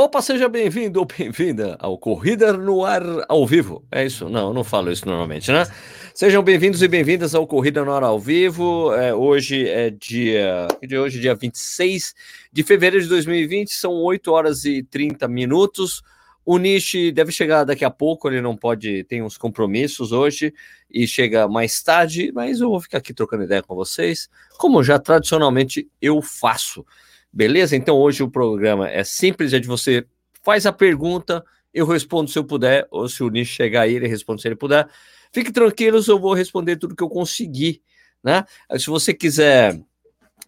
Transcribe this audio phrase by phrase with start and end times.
[0.00, 3.84] Opa, seja bem-vindo ou bem-vinda ao Corrida no Ar ao vivo.
[3.90, 4.28] É isso?
[4.28, 5.66] Não, eu não falo isso normalmente, né?
[6.14, 8.94] Sejam bem-vindos e bem-vindas ao Corrida no Ar ao vivo.
[8.94, 10.68] É, hoje é dia.
[10.80, 12.14] De hoje, dia 26
[12.52, 16.00] de fevereiro de 2020, são 8 horas e 30 minutos.
[16.46, 20.54] O Nishi deve chegar daqui a pouco, ele não pode, tem uns compromissos hoje
[20.88, 24.96] e chega mais tarde, mas eu vou ficar aqui trocando ideia com vocês, como já
[24.96, 26.86] tradicionalmente eu faço.
[27.32, 27.76] Beleza?
[27.76, 30.06] Então hoje o programa é simples, é de você
[30.42, 34.08] faz a pergunta, eu respondo se eu puder, ou se o Nish chegar aí, ele
[34.08, 34.88] responde se ele puder.
[35.32, 37.82] Fique tranquilos, eu vou responder tudo que eu conseguir,
[38.24, 38.44] né?
[38.78, 39.78] Se você quiser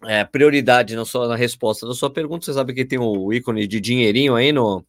[0.05, 3.67] é, prioridade na, sua, na resposta da sua pergunta, você sabe que tem o ícone
[3.67, 4.83] de dinheirinho aí no,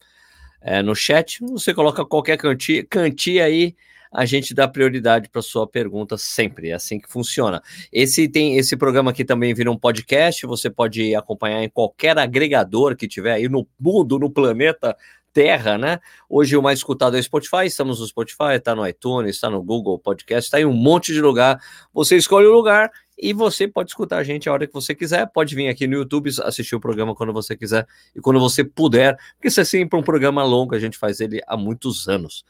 [0.60, 1.38] é, no chat.
[1.50, 3.76] Você coloca qualquer cantia, aí
[4.12, 6.68] a gente dá prioridade para sua pergunta sempre.
[6.68, 7.62] É assim que funciona.
[7.92, 10.46] Esse tem esse programa aqui também vira um podcast.
[10.46, 14.96] Você pode acompanhar em qualquer agregador que tiver aí no mundo, no planeta
[15.32, 15.98] Terra, né?
[16.28, 19.62] Hoje o mais escutado é o Spotify, estamos no Spotify, está no iTunes, está no
[19.62, 21.58] Google Podcast, está em um monte de lugar.
[21.94, 25.26] Você escolhe o lugar e você pode escutar a gente a hora que você quiser.
[25.32, 29.16] Pode vir aqui no YouTube assistir o programa quando você quiser e quando você puder,
[29.34, 32.44] porque isso é sempre um programa longo, a gente faz ele há muitos anos.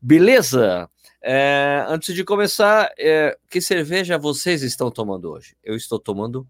[0.00, 0.88] Beleza?
[1.22, 5.56] É, antes de começar, é, que cerveja vocês estão tomando hoje?
[5.62, 6.46] Eu estou tomando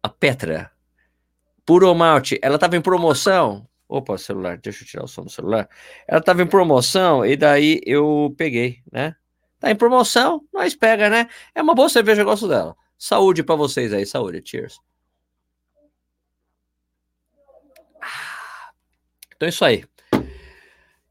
[0.00, 0.70] a Petra.
[1.66, 2.38] Puro malte.
[2.40, 3.66] Ela estava em promoção.
[3.88, 5.68] Opa, celular, deixa eu tirar o som do celular.
[6.06, 9.16] Ela estava em promoção e daí eu peguei, né?
[9.58, 11.28] Tá em promoção, nós pega, né?
[11.54, 12.76] É uma boa cerveja, eu gosto dela.
[12.98, 14.78] Saúde para vocês aí, saúde, cheers.
[18.00, 18.72] Ah,
[19.36, 19.84] então é isso aí.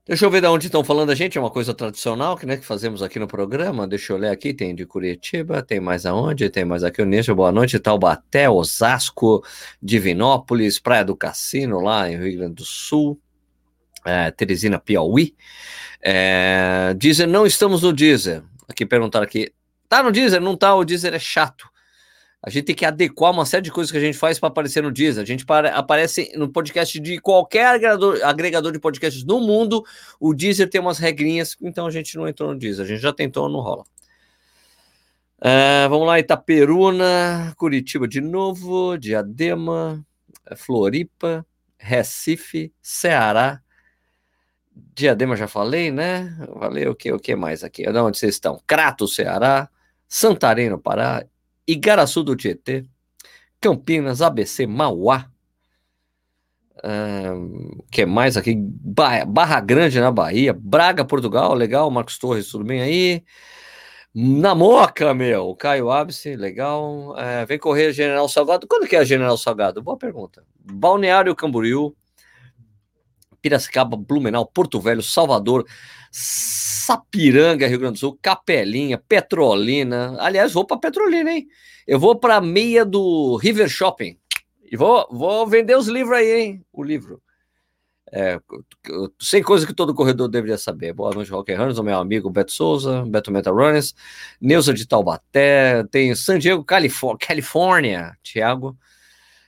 [0.06, 2.58] Deixa eu ver de onde estão falando a gente, é uma coisa tradicional que, né,
[2.58, 3.88] que fazemos aqui no programa.
[3.88, 6.50] Deixa eu ler aqui, tem de Curitiba, tem mais aonde?
[6.50, 9.42] Tem mais aqui o Nício, boa noite, Taubaté, Osasco,
[9.82, 13.18] Divinópolis, Praia do Cassino, lá em Rio Grande do Sul,
[14.04, 15.34] é, Teresina, Piauí.
[16.02, 18.44] É, Deezer, não estamos no Deezer.
[18.68, 19.54] Aqui perguntaram aqui,
[19.88, 20.42] tá no Deezer?
[20.42, 21.66] Não tá, o Deezer é chato.
[22.46, 24.84] A gente tem que adequar uma série de coisas que a gente faz para aparecer
[24.84, 25.24] no Deezer.
[25.24, 29.82] A gente para, aparece no podcast de qualquer agregador, agregador de podcasts no mundo.
[30.20, 32.84] O Deezer tem umas regrinhas, então a gente não entrou no Deezer.
[32.84, 33.86] A gente já tentou, não rola.
[35.40, 40.06] Uh, vamos lá, Itaperuna, Curitiba de novo, Diadema,
[40.58, 41.46] Floripa,
[41.78, 43.62] Recife, Ceará.
[44.94, 46.36] Diadema já falei, né?
[46.54, 47.90] Valeu, o que, o que mais aqui?
[47.90, 48.62] De onde vocês estão?
[48.68, 49.70] Crato, Ceará,
[50.10, 51.26] Santarém, no Pará,
[51.68, 52.86] Igaraçu do Tietê,
[53.60, 55.30] Campinas, ABC, Mauá.
[56.84, 58.56] Um, que mais aqui?
[58.58, 61.90] Barra Grande na Bahia, Braga, Portugal, legal.
[61.90, 63.24] Marcos Torres, tudo bem aí?
[64.14, 67.18] Na Moca, meu, Caio Ábice, legal.
[67.18, 68.68] É, vem correr General Salgado.
[68.68, 69.82] Quando que é General Salgado?
[69.82, 70.44] Boa pergunta.
[70.60, 71.96] Balneário Camboriú,
[73.42, 75.66] Piracicaba, Blumenau, Porto Velho, Salvador,
[76.16, 80.16] Sapiranga, Rio Grande do Sul, Capelinha, Petrolina.
[80.20, 81.48] Aliás, vou para Petrolina, hein?
[81.88, 84.16] Eu vou para meia do River Shopping.
[84.72, 86.66] E vou, vou vender os livros aí, hein?
[86.72, 87.20] O livro.
[88.12, 88.40] É,
[89.20, 90.94] sem coisa que todo corredor deveria saber.
[90.94, 93.96] Boa noite, Rocker Runners, o meu amigo Beto Souza, Beto Meta Runners,
[94.40, 98.78] Neuza de Taubaté, tem San Diego, Califórnia, Thiago,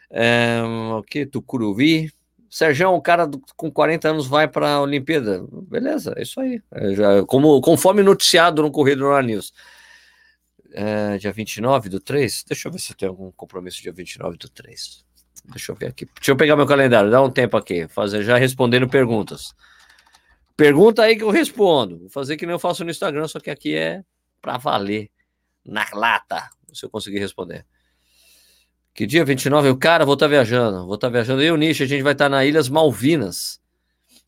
[0.10, 0.62] é,
[1.00, 2.12] aqui, Tucuruvi,
[2.56, 5.46] Sérgio, o cara com 40 anos vai para a Olimpíada.
[5.52, 6.62] Beleza, é isso aí.
[6.72, 9.52] É, já, como, conforme noticiado no Correio do News.
[10.72, 12.46] É, dia 29 do 3.
[12.48, 15.04] Deixa eu ver se tem algum compromisso dia 29 do 3.
[15.50, 16.08] Deixa eu ver aqui.
[16.16, 17.90] Deixa eu pegar meu calendário, dá um tempo aqui.
[17.90, 19.54] Fazer, já respondendo perguntas.
[20.56, 22.00] Pergunta aí que eu respondo.
[22.00, 24.02] Vou fazer que nem eu faço no Instagram, só que aqui é
[24.42, 25.12] para valer.
[25.66, 27.66] Na lata, se eu conseguir responder.
[28.96, 29.68] Que dia 29?
[29.68, 30.86] Eu, cara, vou estar tá viajando.
[30.86, 31.42] Vou estar tá viajando.
[31.44, 33.60] Eu o Nish, a gente vai estar tá na Ilhas Malvinas.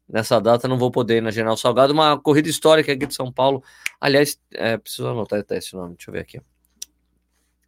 [0.09, 3.31] Nessa data não vou poder ir na General Salgado, uma corrida histórica aqui de São
[3.31, 3.63] Paulo.
[3.99, 6.41] Aliás, é, preciso anotar até esse nome, deixa eu ver aqui.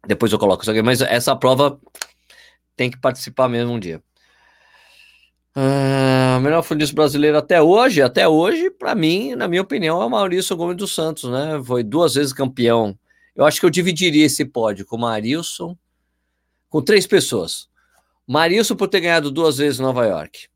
[0.06, 1.80] Depois eu coloco isso aqui, mas essa prova
[2.76, 4.02] tem que participar mesmo um dia.
[5.54, 10.10] Ah, melhor fundista brasileiro até hoje, até hoje, para mim, na minha opinião, é o
[10.10, 11.60] Maurício Gomes dos Santos, né?
[11.64, 12.96] Foi duas vezes campeão.
[13.34, 15.76] Eu acho que eu dividiria esse pódio com o Marilson,
[16.70, 17.68] com três pessoas.
[18.26, 20.48] Marilson por ter ganhado duas vezes Nova York.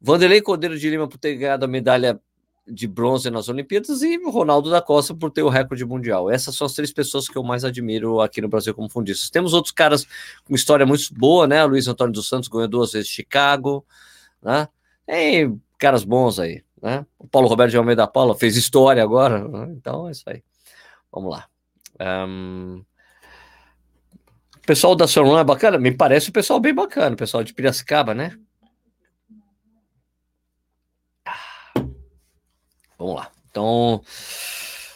[0.00, 2.20] Vanderlei Cordeiro de Lima por ter ganhado a medalha
[2.66, 6.30] de bronze nas Olimpíadas e Ronaldo da Costa por ter o recorde mundial.
[6.30, 9.30] Essas são as três pessoas que eu mais admiro aqui no Brasil como fundistas.
[9.30, 10.06] Temos outros caras
[10.44, 11.64] com história muito boa, né?
[11.64, 13.84] Luiz Antônio dos Santos ganhou duas vezes Chicago,
[14.40, 14.68] né?
[15.06, 17.04] Tem caras bons aí, né?
[17.18, 19.74] O Paulo Roberto de Almeida Paula fez história agora, né?
[19.76, 20.42] então é isso aí.
[21.10, 21.46] Vamos lá.
[22.28, 22.84] Um...
[24.62, 25.76] O pessoal da Sorlan é bacana?
[25.76, 28.32] Me parece o pessoal bem bacana, o pessoal de Piracicaba, né?
[32.96, 33.28] Vamos lá.
[33.50, 34.00] Então,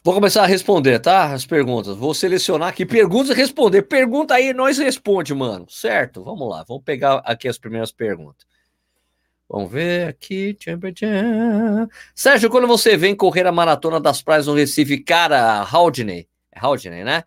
[0.04, 1.32] vou começar a responder, tá?
[1.32, 1.96] As perguntas.
[1.96, 3.82] Vou selecionar aqui perguntas e responder.
[3.82, 5.66] Pergunta aí, nós responde, mano.
[5.68, 6.22] Certo?
[6.22, 6.62] Vamos lá.
[6.62, 8.46] Vamos pegar aqui as primeiras perguntas.
[9.48, 10.56] Vamos ver aqui.
[12.14, 17.02] Sérgio, quando você vem correr a maratona das praias no Recife, cara, Haldney, é Haldney,
[17.02, 17.24] né?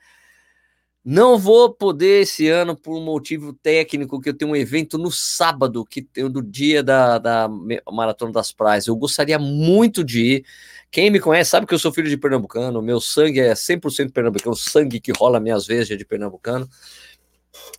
[1.12, 5.10] Não vou poder esse ano por um motivo técnico, que eu tenho um evento no
[5.10, 7.50] sábado, que tem do dia da, da
[7.92, 8.86] Maratona das Praias.
[8.86, 10.46] Eu gostaria muito de ir.
[10.92, 14.52] Quem me conhece sabe que eu sou filho de pernambucano, meu sangue é 100% pernambucano,
[14.52, 16.70] o sangue que rola minhas vezes é de pernambucano.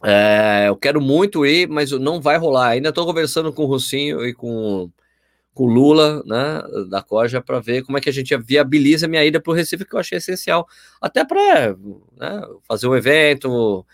[0.02, 2.70] É, eu quero muito ir, mas não vai rolar.
[2.70, 4.90] Ainda estou conversando com o Rocinho e com
[5.60, 9.22] com o Lula, né, da Coja, para ver como é que a gente viabiliza minha
[9.22, 10.66] ida para o Recife, que eu achei essencial,
[10.98, 11.76] até para
[12.16, 13.84] né, fazer um evento,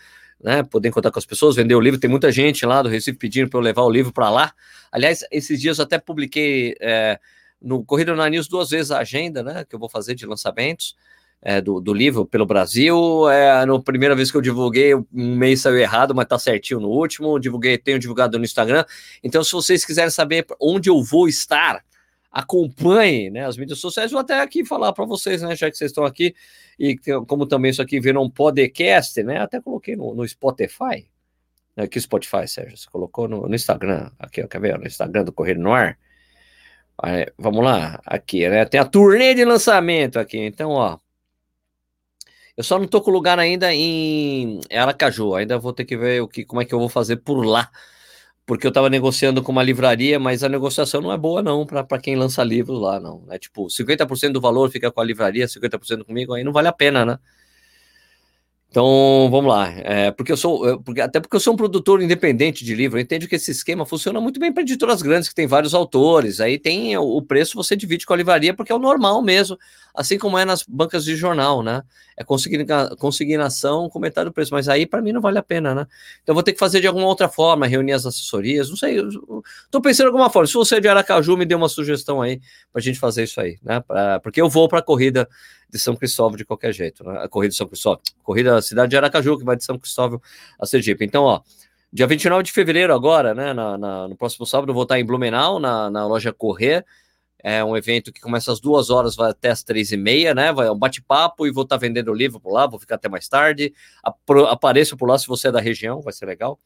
[0.41, 1.99] né, poder encontrar com as pessoas, vender o livro.
[1.99, 4.53] Tem muita gente lá do Recife pedindo para eu levar o livro para lá.
[4.89, 7.19] Aliás, esses dias eu até publiquei é,
[7.61, 10.95] no Corrida na News duas vezes a agenda, né, que eu vou fazer de lançamentos
[11.41, 13.29] é, do, do, livro pelo Brasil.
[13.29, 16.89] É, na primeira vez que eu divulguei, um mês saiu errado, mas tá certinho no
[16.89, 17.39] último.
[17.39, 18.83] Divulguei, tenho divulgado no Instagram.
[19.23, 21.83] Então, se vocês quiserem saber onde eu vou estar,
[22.31, 24.11] acompanhe né, as mídias sociais.
[24.11, 26.35] Vou até aqui falar para vocês, né, já que vocês estão aqui,
[26.77, 29.39] e como também isso aqui virou um podcast, né?
[29.39, 31.07] Até coloquei no, no Spotify.
[31.75, 34.79] Aqui, Spotify, Sérgio, você colocou no, no Instagram, aqui, ó, quer ver?
[34.79, 35.97] No Instagram do Correio no Ar.
[37.01, 38.65] Aí, vamos lá, aqui, né?
[38.65, 40.39] Tem a turnê de lançamento aqui.
[40.39, 40.97] Então, ó,
[42.57, 45.35] eu só não tô com lugar ainda em Aracaju.
[45.35, 47.69] Ainda vou ter que ver o que, como é que eu vou fazer por lá.
[48.45, 51.99] Porque eu estava negociando com uma livraria, mas a negociação não é boa, não, para
[51.99, 53.25] quem lança livros lá, não.
[53.29, 56.73] É tipo, 50% do valor fica com a livraria, 50% comigo, aí não vale a
[56.73, 57.19] pena, né?
[58.69, 59.69] Então, vamos lá.
[59.77, 63.01] É, porque eu sou, porque, até porque eu sou um produtor independente de livro, eu
[63.01, 66.41] entendo que esse esquema funciona muito bem para editoras grandes que tem vários autores.
[66.41, 69.57] Aí tem o, preço você divide com a livraria, porque é o normal mesmo,
[69.95, 71.81] assim como é nas bancas de jornal, né?
[72.17, 72.23] É
[72.97, 75.87] consignação, comentário do preço, mas aí para mim não vale a pena, né?
[76.21, 78.97] Então vou ter que fazer de alguma outra forma, reunir as assessorias, não sei.
[79.65, 80.45] Estou pensando em alguma forma.
[80.45, 82.41] Se você é de Aracaju, me dê uma sugestão aí
[82.71, 83.79] para a gente fazer isso aí, né?
[83.79, 85.27] Pra, porque eu vou para a corrida
[85.69, 87.19] de São Cristóvão de qualquer jeito, né?
[87.23, 90.21] A corrida de São Cristóvão, corrida da cidade de Aracaju, que vai de São Cristóvão
[90.59, 91.03] a Sergipe.
[91.03, 91.41] Então, ó,
[91.91, 93.53] dia 29 de fevereiro agora, né?
[93.53, 96.85] Na, na, no próximo sábado, eu vou estar em Blumenau, na, na loja Correr.
[97.43, 100.51] É um evento que começa às duas horas, vai até às três e meia, né?
[100.51, 103.73] Vai um bate-papo e vou estar vendendo livro por lá, vou ficar até mais tarde.
[104.49, 106.59] Apareço por lá se você é da região, vai ser legal.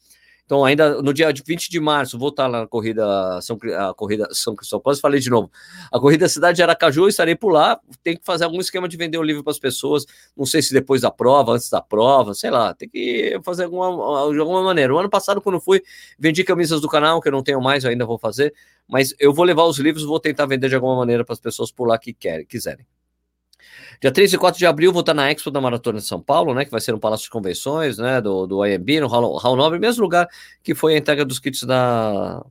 [0.45, 4.55] Então, ainda no dia 20 de março, vou estar na corrida São, a corrida São
[4.55, 4.83] Cristóvão.
[4.83, 5.49] Quase falei de novo.
[5.91, 7.79] A corrida Cidade de Aracaju, estarei por lá.
[8.03, 10.05] Tem que fazer algum esquema de vender o livro para as pessoas.
[10.35, 12.73] Não sei se depois da prova, antes da prova, sei lá.
[12.73, 14.93] Tem que fazer alguma, de alguma maneira.
[14.93, 15.81] O ano passado, quando fui,
[16.19, 18.53] vendi camisas do canal, que eu não tenho mais, ainda vou fazer.
[18.87, 21.71] Mas eu vou levar os livros, vou tentar vender de alguma maneira para as pessoas
[21.71, 22.85] por lá que querem, quiserem.
[23.99, 26.53] Dia 3 e 4 de abril vou estar na Expo da Maratona de São Paulo,
[26.53, 26.65] né?
[26.65, 28.21] Que vai ser no Palácio de Convenções, né?
[28.21, 30.27] Do, do IMB, no Hall Nobre, mesmo lugar
[30.63, 32.43] que foi a entrega dos kits da,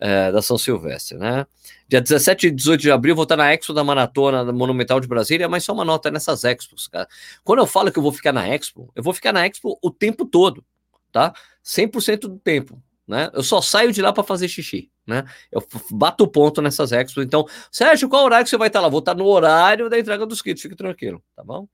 [0.00, 1.46] é, da São Silvestre, né?
[1.88, 5.48] Dia 17 e 18 de abril vou estar na Expo da Maratona Monumental de Brasília,
[5.48, 7.08] mas só uma nota nessas expos, cara.
[7.42, 9.90] Quando eu falo que eu vou ficar na Expo, eu vou ficar na Expo o
[9.90, 10.64] tempo todo,
[11.10, 11.32] tá?
[11.64, 13.30] 100% do tempo né?
[13.32, 15.24] Eu só saio de lá para fazer xixi, né?
[15.50, 17.24] Eu bato o ponto nessas expos.
[17.24, 18.88] Então, Sérgio, qual horário que você vai estar lá?
[18.88, 21.66] Vou estar no horário da entrega dos kits, fique tranquilo, tá bom?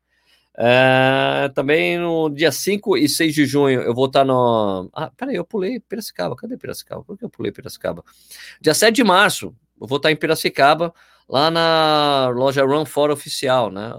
[0.57, 4.89] É, também no dia 5 e 6 de junho eu vou estar no.
[4.95, 6.37] Ah, peraí, eu pulei Piracicaba.
[6.37, 7.03] Cadê Piracicaba?
[7.03, 8.05] Por que eu pulei Piracicaba?
[8.61, 10.95] Dia 7 de março eu vou estar em Piracicaba,
[11.29, 13.93] lá na loja Run For Oficial, né?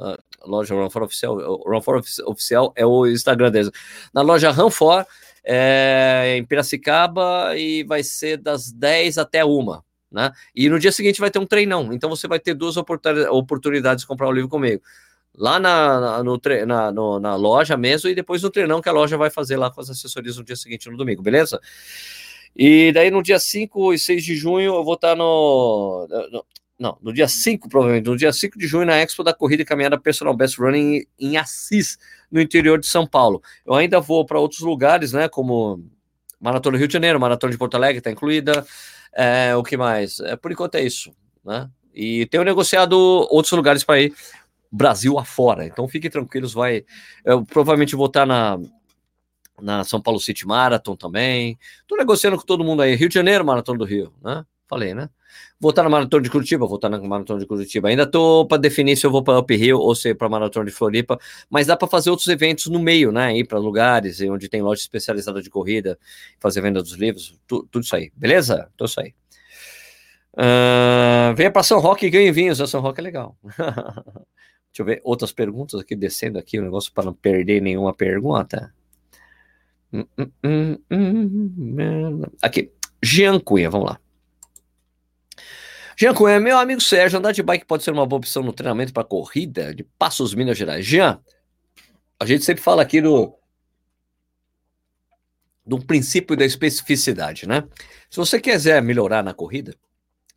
[0.45, 1.35] Loja Run For Oficial.
[1.65, 3.71] Run For Oficial é o Instagram deles.
[4.13, 5.05] Na loja Run For
[5.45, 9.83] é, em Piracicaba e vai ser das 10 até uma.
[10.11, 10.31] Né?
[10.55, 14.07] E no dia seguinte vai ter um treinão, então você vai ter duas oportunidades de
[14.07, 14.81] comprar o livro comigo.
[15.37, 18.93] Lá na, na, no, na, no, na loja mesmo, e depois no treinão que a
[18.93, 21.59] loja vai fazer lá com as assessorias no dia seguinte, no domingo, beleza?
[22.55, 26.45] E daí no dia 5 e 6 de junho eu vou estar no, no
[26.77, 29.65] não, no dia 5, provavelmente, no dia 5 de junho, na Expo da Corrida e
[29.65, 31.97] Caminhada Personal Best Running em Assis,
[32.31, 33.41] no interior de São Paulo.
[33.65, 35.83] Eu ainda vou para outros lugares, né, como
[36.39, 38.65] Maratona Rio de Janeiro, Maratona de Porto Alegre está incluída,
[39.13, 40.19] é, o que mais?
[40.19, 41.11] É, por enquanto é isso,
[41.43, 41.69] né?
[41.93, 42.93] E tenho negociado
[43.29, 44.13] outros lugares para ir,
[44.71, 46.83] Brasil afora, então fiquem tranquilos, vai,
[47.23, 48.59] eu provavelmente vou estar na,
[49.61, 53.45] na São Paulo City Marathon também, estou negociando com todo mundo aí, Rio de Janeiro,
[53.45, 54.45] Maratona do Rio, né?
[54.67, 55.09] Falei, né?
[55.59, 57.89] Vou estar na Maratona de Curitiba, vou estar na Maratona de Curitiba.
[57.89, 60.71] Ainda estou para definir se eu vou para Up Hill ou se para Maratona de
[60.71, 61.17] Floripa,
[61.49, 63.37] mas dá para fazer outros eventos no meio, né?
[63.37, 65.97] Ir para lugares onde tem loja especializada de corrida,
[66.39, 68.69] fazer venda dos livros, tu, tudo isso aí, beleza?
[68.75, 69.13] Tudo isso aí.
[70.33, 72.59] Uh, venha para São Roque e ganhe vinhos.
[72.59, 73.37] A São Roque é legal.
[74.75, 78.73] Deixa eu ver outras perguntas aqui, descendo aqui o negócio para não perder nenhuma pergunta.
[79.93, 80.05] Hum,
[80.43, 82.69] hum, hum, aqui,
[83.01, 83.99] Jean Cunha, vamos lá.
[85.97, 88.91] Jean Cunha, meu amigo Sérgio, andar de bike pode ser uma boa opção no treinamento
[88.91, 90.85] para corrida de Passos Minas Gerais.
[90.85, 91.21] Jean,
[92.19, 93.33] a gente sempre fala aqui do,
[95.65, 97.63] do princípio da especificidade, né?
[98.09, 99.73] Se você quiser melhorar na corrida,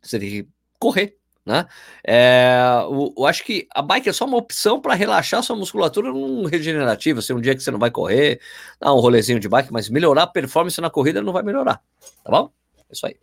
[0.01, 0.49] você tem que
[0.79, 1.17] correr.
[1.45, 1.65] Né?
[2.05, 6.11] É, eu, eu, acho que a bike é só uma opção para relaxar sua musculatura
[6.11, 7.19] num regenerativo.
[7.19, 8.39] Assim, um dia que você não vai correr,
[8.79, 11.81] dá um rolezinho de bike, mas melhorar a performance na corrida não vai melhorar.
[12.23, 12.51] Tá bom?
[12.77, 13.15] É isso aí.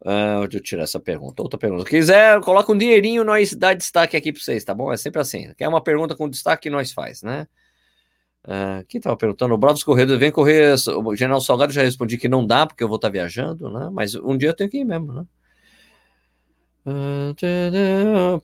[0.00, 1.42] Uh, eu tirar essa pergunta.
[1.42, 1.84] Outra pergunta.
[1.84, 4.92] Se quiser, coloca um dinheirinho, nós dá destaque aqui para vocês, tá bom?
[4.92, 5.52] É sempre assim.
[5.56, 7.48] Quer uma pergunta com destaque, nós faz, né?
[8.44, 9.54] Uh, quem estava perguntando?
[9.54, 10.74] O Bravos Corredor, vem correr.
[11.04, 13.90] O General Salgado já respondi que não dá, porque eu vou estar tá viajando, né?
[13.92, 15.26] Mas um dia eu tenho que ir mesmo, né?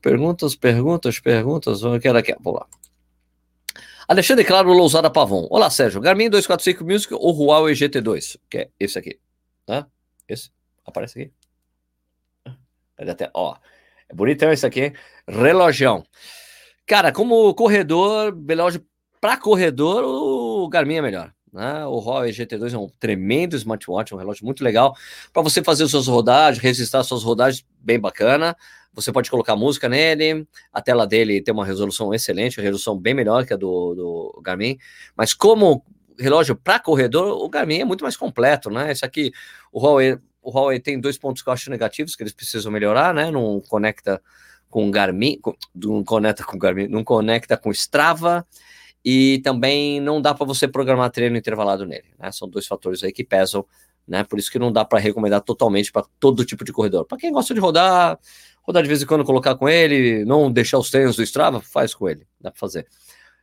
[0.02, 1.82] Perguntas, perguntas, perguntas.
[1.82, 2.34] Eu quero aqui.
[2.40, 2.66] Vamos lá.
[4.06, 5.46] Alexandre Claro Lousada Pavon.
[5.50, 6.00] Olá, Sérgio.
[6.00, 8.37] Garmin 245 Music ou Huawei GT2?
[8.50, 9.18] Que é esse aqui.
[9.64, 9.87] Tá?
[10.28, 10.50] Esse.
[10.84, 11.44] Aparece aqui.
[12.99, 13.57] Até, ó.
[14.09, 14.93] É bonitão esse aqui, hein?
[15.27, 16.05] Relojão.
[16.87, 18.85] Cara, como corredor, relógio
[19.21, 21.33] para corredor, o Garmin é melhor.
[21.53, 21.87] Né?
[21.87, 24.95] O Huawei GT2 é um tremendo smartwatch, um relógio muito legal
[25.33, 28.57] para você fazer suas rodagens, registrar suas rodagens, bem bacana.
[28.93, 33.15] Você pode colocar música nele, a tela dele tem uma resolução excelente, uma resolução bem
[33.15, 34.77] melhor que a do, do Garmin.
[35.17, 35.85] Mas como
[36.19, 38.93] relógio para corredor, o Garmin é muito mais completo, né?
[38.93, 39.33] Esse aqui,
[39.73, 43.15] o Huawei, o Huawei tem dois pontos que eu acho negativos que eles precisam melhorar,
[43.15, 43.31] né?
[43.31, 44.23] Não conecta
[44.69, 48.47] com Garmin, com, não conecta com Garmin, não conecta com Strava
[49.05, 52.07] e também não dá para você programar treino intervalado nele.
[52.19, 52.31] Né?
[52.33, 53.65] São dois fatores aí que pesam,
[54.07, 54.25] né?
[54.25, 57.05] Por isso que não dá para recomendar totalmente para todo tipo de corredor.
[57.05, 58.19] Para quem gosta de rodar,
[58.63, 61.95] rodar de vez em quando, colocar com ele, não deixar os treinos do Strava, faz
[61.95, 62.87] com ele, dá para fazer.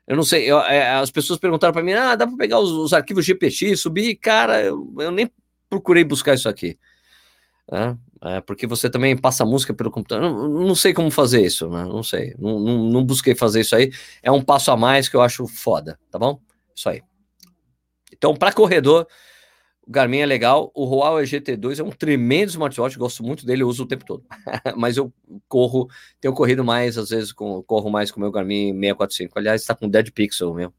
[0.05, 2.71] Eu não sei, eu, é, as pessoas perguntaram para mim, ah, dá para pegar os,
[2.71, 4.15] os, arquivos GPT, subir?
[4.15, 5.31] Cara, eu, eu nem
[5.69, 6.77] procurei buscar isso aqui.
[7.71, 7.97] Né?
[8.23, 10.29] É, porque você também passa música pelo computador.
[10.29, 11.85] Não, não sei como fazer isso, né?
[11.85, 12.35] Não sei.
[12.37, 13.91] Não, não, não, busquei fazer isso aí.
[14.21, 16.39] É um passo a mais que eu acho foda, tá bom?
[16.75, 17.01] Isso aí.
[18.11, 19.07] Então, para corredor,
[19.87, 20.71] o Garmin é legal.
[20.75, 22.97] O Huawei GT2 é um tremendo smartwatch.
[22.97, 24.23] Gosto muito dele, eu uso o tempo todo.
[24.77, 25.11] Mas eu
[25.47, 25.87] corro,
[26.19, 29.39] tenho corrido mais, às vezes, com, corro mais com o meu Garmin 645.
[29.39, 30.73] Aliás, está com Dead Pixel, meu.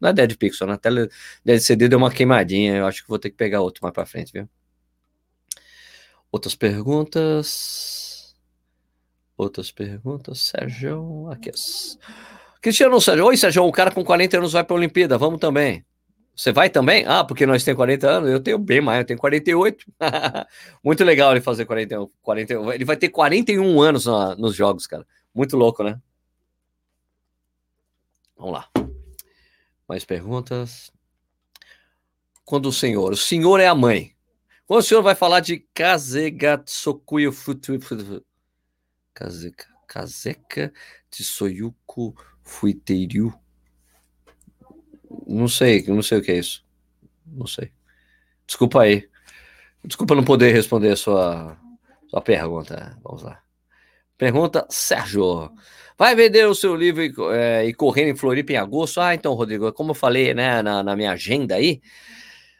[0.00, 0.78] Não é Dead Pixel, na né?
[0.80, 1.08] tela
[1.44, 2.76] LCD deu uma queimadinha.
[2.76, 4.48] Eu acho que vou ter que pegar outro mais para frente, viu?
[6.36, 8.36] Outras perguntas?
[9.38, 10.38] Outras perguntas?
[10.42, 11.50] Sérgio, aqui.
[12.60, 15.82] Cristiano Sérgio, oi Sérgio, o cara com 40 anos vai para a Olimpíada, vamos também.
[16.36, 17.06] Você vai também?
[17.06, 19.86] Ah, porque nós temos 40 anos, eu tenho bem mais, eu tenho 48.
[20.84, 22.70] Muito legal ele fazer 41, 41.
[22.70, 25.06] Ele vai ter 41 anos na, nos jogos, cara.
[25.34, 25.98] Muito louco, né?
[28.36, 28.68] Vamos lá.
[29.88, 30.92] Mais perguntas?
[32.44, 34.14] Quando o senhor, o senhor é a mãe.
[34.68, 37.78] O senhor vai falar de Kazegatsokuyo Futu.
[39.14, 40.72] Kazeka, Kazeka
[41.08, 43.32] Tsoyuku Fuiteiryu.
[45.24, 46.64] Não sei, não sei o que é isso.
[47.24, 47.70] Não sei.
[48.44, 49.08] Desculpa aí.
[49.84, 51.56] Desculpa não poder responder a sua,
[52.08, 52.98] sua pergunta.
[53.04, 53.40] Vamos lá.
[54.18, 55.52] Pergunta Sérgio.
[55.96, 59.00] Vai vender o seu livro e, é, e correr em Floripa em agosto?
[59.00, 61.80] Ah, então, Rodrigo, como eu falei né, na, na minha agenda aí,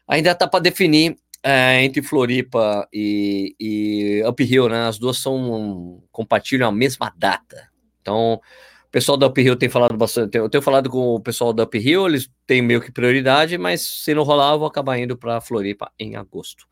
[0.06, 4.22] ainda tá para definir é, entre Floripa e, e
[4.68, 4.88] né?
[4.88, 7.70] As duas são compartilham a mesma data.
[8.02, 8.40] Então,
[8.88, 10.36] o pessoal da Uphill tem falado bastante.
[10.36, 14.12] Eu tenho falado com o pessoal da Uphill, eles têm meio que prioridade, mas se
[14.12, 16.66] não rolar, eu vou acabar indo para Floripa em agosto.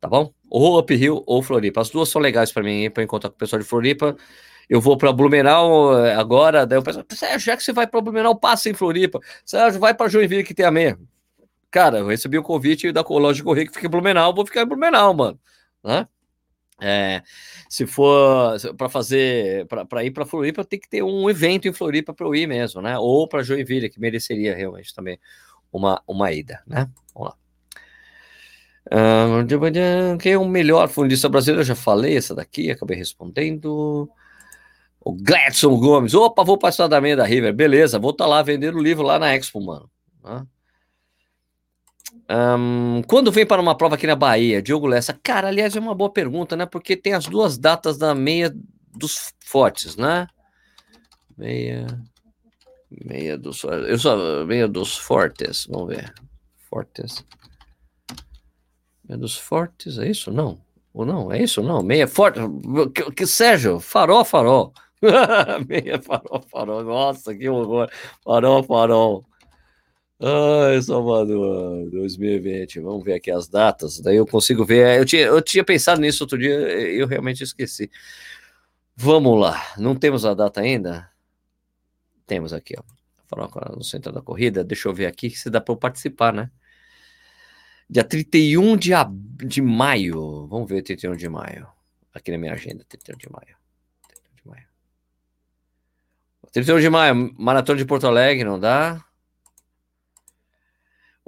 [0.00, 0.32] Tá bom?
[0.48, 1.82] Ou Uphill ou Floripa.
[1.82, 4.16] As duas são legais para mim, para encontrar com o pessoal de Floripa.
[4.70, 7.04] Eu vou para Blumenau eh, agora, daí o pessoal,
[7.38, 9.20] já que você vai para Blumenau, passa em Floripa.
[9.44, 10.98] Sérgio, vai para Joinville que tem a meia
[11.70, 14.62] cara, eu recebi o convite da loja de correio que fica em Blumenau, vou ficar
[14.62, 15.40] em Blumenau, mano.
[15.82, 16.06] Né?
[16.80, 17.22] É,
[17.68, 22.14] se for para fazer, para ir para Floripa, tem que ter um evento em Floripa
[22.14, 22.96] para eu ir mesmo, né?
[22.98, 25.18] Ou para Joinville, que mereceria realmente também
[25.72, 26.88] uma, uma ida, né?
[27.14, 27.36] Vamos lá.
[28.90, 31.60] Uh, quem é o melhor fundista brasileiro?
[31.60, 34.08] Eu já falei essa daqui, acabei respondendo.
[35.00, 36.14] O Gladson Gomes.
[36.14, 37.52] Opa, vou passar da meia da River.
[37.52, 39.90] Beleza, vou estar tá lá vendendo o livro lá na Expo, mano.
[40.24, 40.46] Né?
[42.30, 45.18] Um, quando vem para uma prova aqui na Bahia, Diogo Lessa?
[45.22, 46.66] Cara, aliás, é uma boa pergunta, né?
[46.66, 48.54] Porque tem as duas datas da meia
[48.94, 50.26] dos fortes, né?
[51.36, 51.86] Meia.
[52.90, 53.62] Meia dos.
[53.64, 54.44] Eu só.
[54.44, 55.66] Meia dos fortes.
[55.70, 56.12] Vamos ver.
[56.68, 57.24] Fortes.
[59.08, 60.30] Meia dos fortes, é isso?
[60.30, 60.60] Não.
[60.92, 61.32] Ou não?
[61.32, 61.62] É isso?
[61.62, 62.40] Não, meia forte.
[62.94, 64.74] Que, que Sérgio, farol, farol.
[65.68, 66.84] meia farol, farol.
[66.84, 67.88] Nossa, que horror.
[68.22, 69.24] Farol, farol.
[70.20, 72.80] Ai, Salvador, 2020.
[72.80, 74.00] Vamos ver aqui as datas.
[74.00, 74.98] Daí eu consigo ver.
[74.98, 77.90] Eu tinha, eu tinha pensado nisso outro dia, eu realmente esqueci.
[78.96, 79.62] Vamos lá.
[79.78, 81.08] Não temos a data ainda?
[82.26, 82.82] Temos aqui, ó.
[83.28, 84.64] Falar no centro da corrida.
[84.64, 86.50] Deixa eu ver aqui se dá para eu participar, né?
[87.88, 89.14] Dia 31 de, ab...
[89.46, 90.46] de maio.
[90.48, 91.68] Vamos ver 31 de maio.
[92.12, 93.56] Aqui na minha agenda, 31 de maio.
[94.08, 94.66] 31 de maio.
[96.52, 99.04] 31 de maio, Maratona de Porto Alegre, não dá?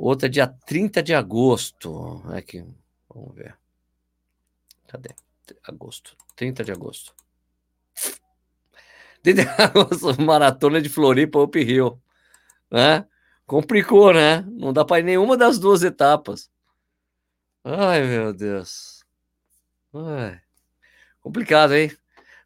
[0.02, 2.22] Outra dia 30 de agosto.
[2.32, 2.64] Aqui,
[3.06, 3.54] vamos ver.
[4.88, 5.10] Cadê?
[5.62, 6.16] Agosto.
[6.36, 7.14] 30 de agosto.
[9.22, 12.00] 30 de agosto, maratona de Floripa, Up Hill.
[12.70, 13.06] Né?
[13.46, 14.40] Complicou, né?
[14.40, 16.50] Não dá para ir nenhuma das duas etapas.
[17.62, 19.04] Ai, meu Deus.
[19.92, 20.40] Ai.
[21.20, 21.94] Complicado, hein?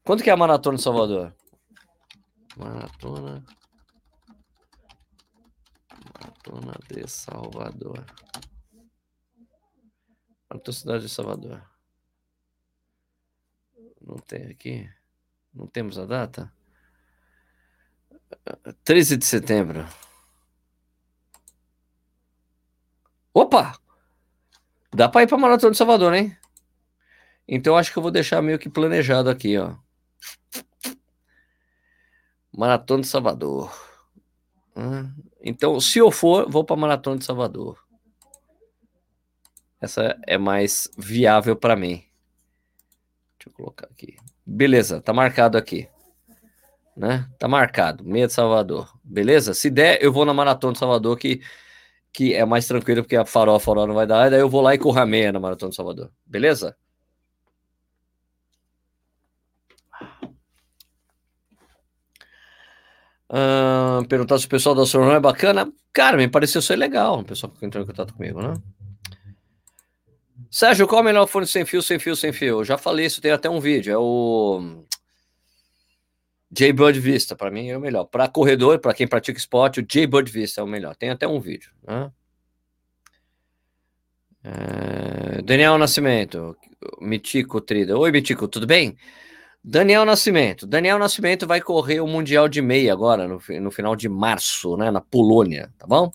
[0.03, 1.33] Quanto que é a maratona de Salvador?
[2.57, 3.45] Maratona
[6.45, 8.05] Maratona de Salvador.
[10.51, 11.63] Maratona cidade de Salvador.
[14.01, 14.91] Não tem aqui?
[15.53, 16.53] Não temos a data?
[18.85, 19.87] 13 de setembro.
[23.33, 23.79] Opa!
[24.93, 26.37] Dá para ir para Maratona de Salvador, hein?
[27.49, 29.77] Então acho que eu vou deixar meio que planejado aqui, ó.
[32.53, 33.73] Maratona de Salvador.
[35.47, 37.79] Então, se eu for, vou para a Maratona de Salvador.
[39.79, 42.03] Essa é mais viável para mim.
[43.39, 44.17] Deixa eu colocar aqui.
[44.47, 45.87] Beleza, tá marcado aqui.
[46.97, 47.29] Né?
[47.39, 48.91] Tá marcado, meia de Salvador.
[49.05, 49.53] Beleza?
[49.53, 51.43] Se der, eu vou na Maratona de Salvador, que,
[52.11, 54.31] que é mais tranquilo, porque a farol, a farol não vai dar.
[54.31, 56.11] Daí eu vou lá e corro a meia na Maratona de Salvador.
[56.25, 56.75] Beleza?
[63.29, 65.73] Uh, perguntar se o pessoal da Sorão é bacana.
[65.93, 68.55] Cara, me pareceu ser legal o pessoal que entrou em contato comigo, né?
[70.51, 72.61] Sérgio, qual é o melhor fone sem fio, sem fio, sem fio?
[72.61, 73.93] Eu já falei isso, tem até um vídeo.
[73.93, 74.85] É o
[76.51, 78.05] J-Bud Vista, para mim é o melhor.
[78.05, 80.95] Para corredor, para quem pratica esporte, o J-Bud Vista é o melhor.
[80.95, 81.73] Tem até um vídeo.
[81.83, 82.13] Né?
[84.45, 85.43] É...
[85.43, 86.57] Daniel Nascimento,
[87.01, 87.99] Mitico Trida.
[87.99, 88.97] Oi, Mitico, tudo bem?
[89.67, 90.67] Daniel Nascimento.
[90.67, 94.91] Daniel Nascimento vai correr o Mundial de Meia agora, no, no final de março, né,
[94.91, 96.13] na Polônia, tá bom?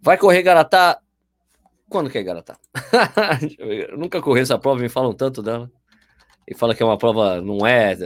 [0.00, 1.00] Vai correr Garatá.
[1.88, 2.56] Quando que é Garatá?
[3.58, 5.68] Eu nunca corri essa prova, me falam tanto dela.
[6.46, 7.96] E fala que é uma prova, não é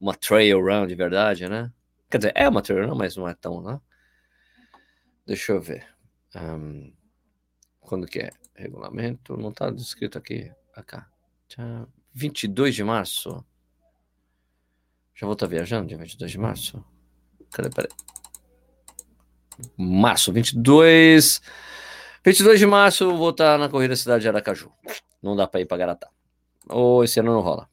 [0.00, 1.72] uma trail run de verdade, né?
[2.10, 3.80] Quer dizer, é uma trail run, mas não é tão, né?
[5.24, 5.86] Deixa eu ver.
[6.34, 6.92] Um,
[7.78, 8.30] quando que é?
[8.56, 10.50] Regulamento, não tá descrito aqui.
[10.74, 11.08] Acá.
[11.46, 11.95] Tchau.
[12.16, 13.44] 22 de março.
[15.14, 16.82] Já vou estar viajando dia 22 de março?
[17.52, 17.68] Cadê?
[17.68, 17.90] Peraí.
[19.76, 21.42] Março, 22.
[22.24, 24.72] 22 de março, vou estar na corrida Cidade de Aracaju.
[25.22, 26.08] Não dá para ir para Garatá.
[26.70, 27.68] Ou esse ano não rola.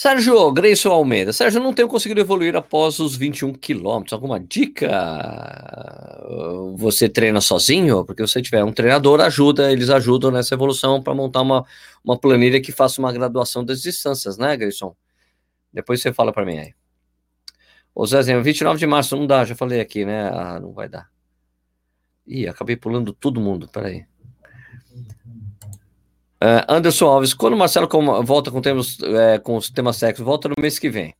[0.00, 1.30] Sérgio Grayson Almeida.
[1.30, 4.14] Sérgio, não tenho conseguido evoluir após os 21 quilômetros.
[4.14, 4.88] Alguma dica?
[6.78, 8.02] Você treina sozinho?
[8.06, 11.66] Porque se você tiver um treinador, ajuda, eles ajudam nessa evolução para montar uma,
[12.02, 14.96] uma planilha que faça uma graduação das distâncias, né, Grayson?
[15.70, 16.74] Depois você fala para mim aí.
[17.94, 20.30] Ô Zezinho, 29 de março não dá, já falei aqui, né?
[20.30, 21.10] Ah, não vai dar.
[22.26, 24.06] Ih, acabei pulando todo mundo, peraí.
[26.42, 27.86] Uh, Anderson Alves, quando o Marcelo
[28.22, 31.14] volta com, temas, é, com os temas sexo, volta no mês que vem.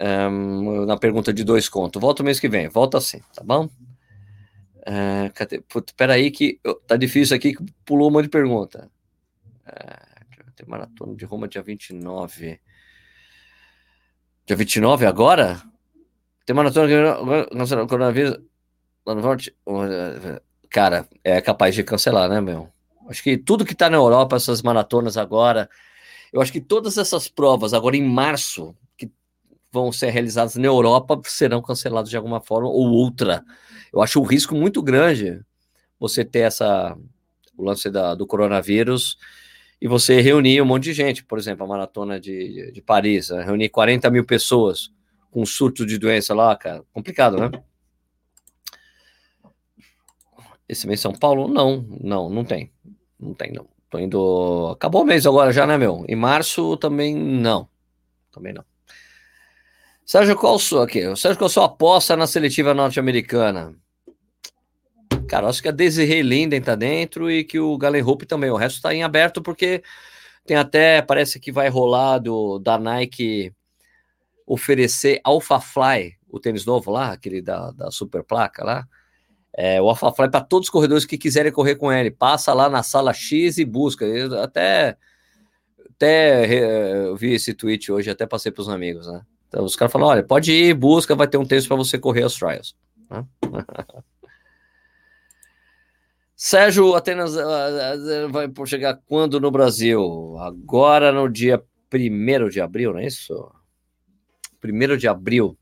[0.00, 2.00] Um, na pergunta de dois contos.
[2.00, 3.66] Volta o mês que vem, volta sim, tá bom?
[4.78, 5.62] Uh, cadê?
[5.94, 8.90] Peraí que tá difícil aqui, que pulou uma de pergunta.
[9.66, 12.58] Uh, tem maratona de Roma dia 29.
[14.46, 15.62] Dia 29 agora?
[16.46, 18.38] Tem maratona de coronavírus
[19.04, 19.54] lá no norte?
[20.70, 22.72] Cara, é capaz de cancelar, né, meu?
[23.12, 25.68] Acho que tudo que está na Europa, essas maratonas agora,
[26.32, 29.10] eu acho que todas essas provas agora em março, que
[29.70, 33.44] vão ser realizadas na Europa, serão canceladas de alguma forma ou outra.
[33.92, 35.42] Eu acho um risco muito grande
[36.00, 36.96] você ter essa
[37.54, 39.18] o lance da, do coronavírus
[39.78, 43.44] e você reunir um monte de gente, por exemplo, a maratona de, de Paris, né?
[43.44, 44.90] reunir 40 mil pessoas
[45.30, 47.50] com surto de doença lá, cara, complicado, né?
[50.66, 51.46] Esse mês São Paulo?
[51.46, 52.71] Não, não, não tem.
[53.22, 53.68] Não tem, não.
[53.88, 54.70] Tô indo.
[54.72, 56.04] Acabou o mês agora já, né, meu?
[56.08, 57.68] Em março também não.
[58.32, 58.64] Também não.
[60.04, 61.00] Sérgio, sua aqui?
[61.16, 63.74] Sérgio, qual sua aposta na seletiva norte-americana?
[65.28, 68.50] Cara, acho que a Desiree Linden tá dentro e que o Galen Hope também.
[68.50, 69.82] O resto tá em aberto porque
[70.44, 73.54] tem até, parece que vai rolar do, da Nike
[74.44, 78.88] oferecer Alpha Fly, o tênis novo lá, aquele da, da super placa lá.
[79.54, 82.10] É, o Alpha Fly para todos os corredores que quiserem correr com ele.
[82.10, 84.04] Passa lá na sala X e busca.
[84.04, 84.96] Eu até
[85.90, 89.22] até vi esse tweet hoje, até passei para os amigos, né?
[89.48, 92.24] Então os caras falam: olha, pode ir, busca, vai ter um tênis para você correr
[92.24, 92.74] os trials.
[93.10, 93.24] Né?
[96.34, 97.36] Sérgio Atenas
[98.30, 100.36] vai chegar quando no Brasil?
[100.38, 101.62] Agora no dia
[101.92, 103.48] 1 de abril, não é isso?
[104.64, 105.56] 1 de abril.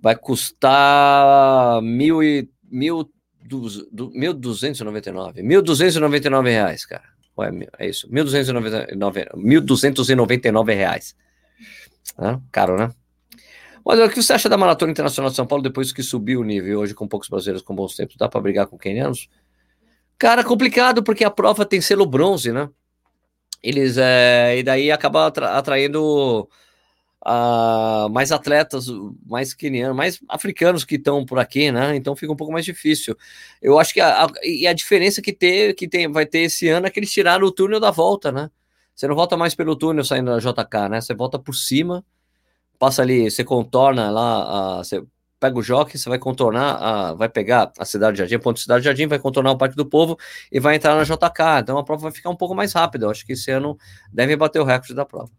[0.00, 3.10] Vai custar mil e, mil,
[3.42, 5.42] du, 1.299.
[5.42, 7.04] 1.299 reais, cara.
[7.38, 8.08] Ué, é isso.
[8.08, 11.16] 1.299, 1.299 reais.
[12.50, 12.90] Caro, né?
[13.84, 16.44] Mas o que você acha da Maratona Internacional de São Paulo depois que subiu o
[16.44, 18.16] nível hoje com poucos brasileiros com bons tempos?
[18.16, 19.28] Dá para brigar com quenianos?
[20.18, 22.68] Cara, complicado porque a prova tem selo bronze, né?
[23.62, 26.48] Eles, é, e daí acaba atra atraindo
[27.24, 28.86] uh, mais atletas,
[29.26, 31.94] mais quenianos, mais africanos que estão por aqui, né?
[31.96, 33.16] Então fica um pouco mais difícil.
[33.62, 36.68] Eu acho que a, a, e a diferença que, ter, que tem, vai ter esse
[36.68, 38.50] ano é que eles tiraram o túnel da volta, né?
[38.94, 41.00] Você não volta mais pelo túnel saindo da JK, né?
[41.00, 42.04] Você volta por cima
[42.78, 45.02] passa ali, você contorna lá, você
[45.38, 49.06] pega o jockey, você vai contornar, a, vai pegar a Cidade Jardim, ponto Cidade Jardim,
[49.06, 50.16] vai contornar o Parque do Povo
[50.50, 51.60] e vai entrar na JK.
[51.60, 53.06] Então a prova vai ficar um pouco mais rápida.
[53.06, 53.76] Eu acho que esse ano
[54.12, 55.30] deve bater o recorde da prova.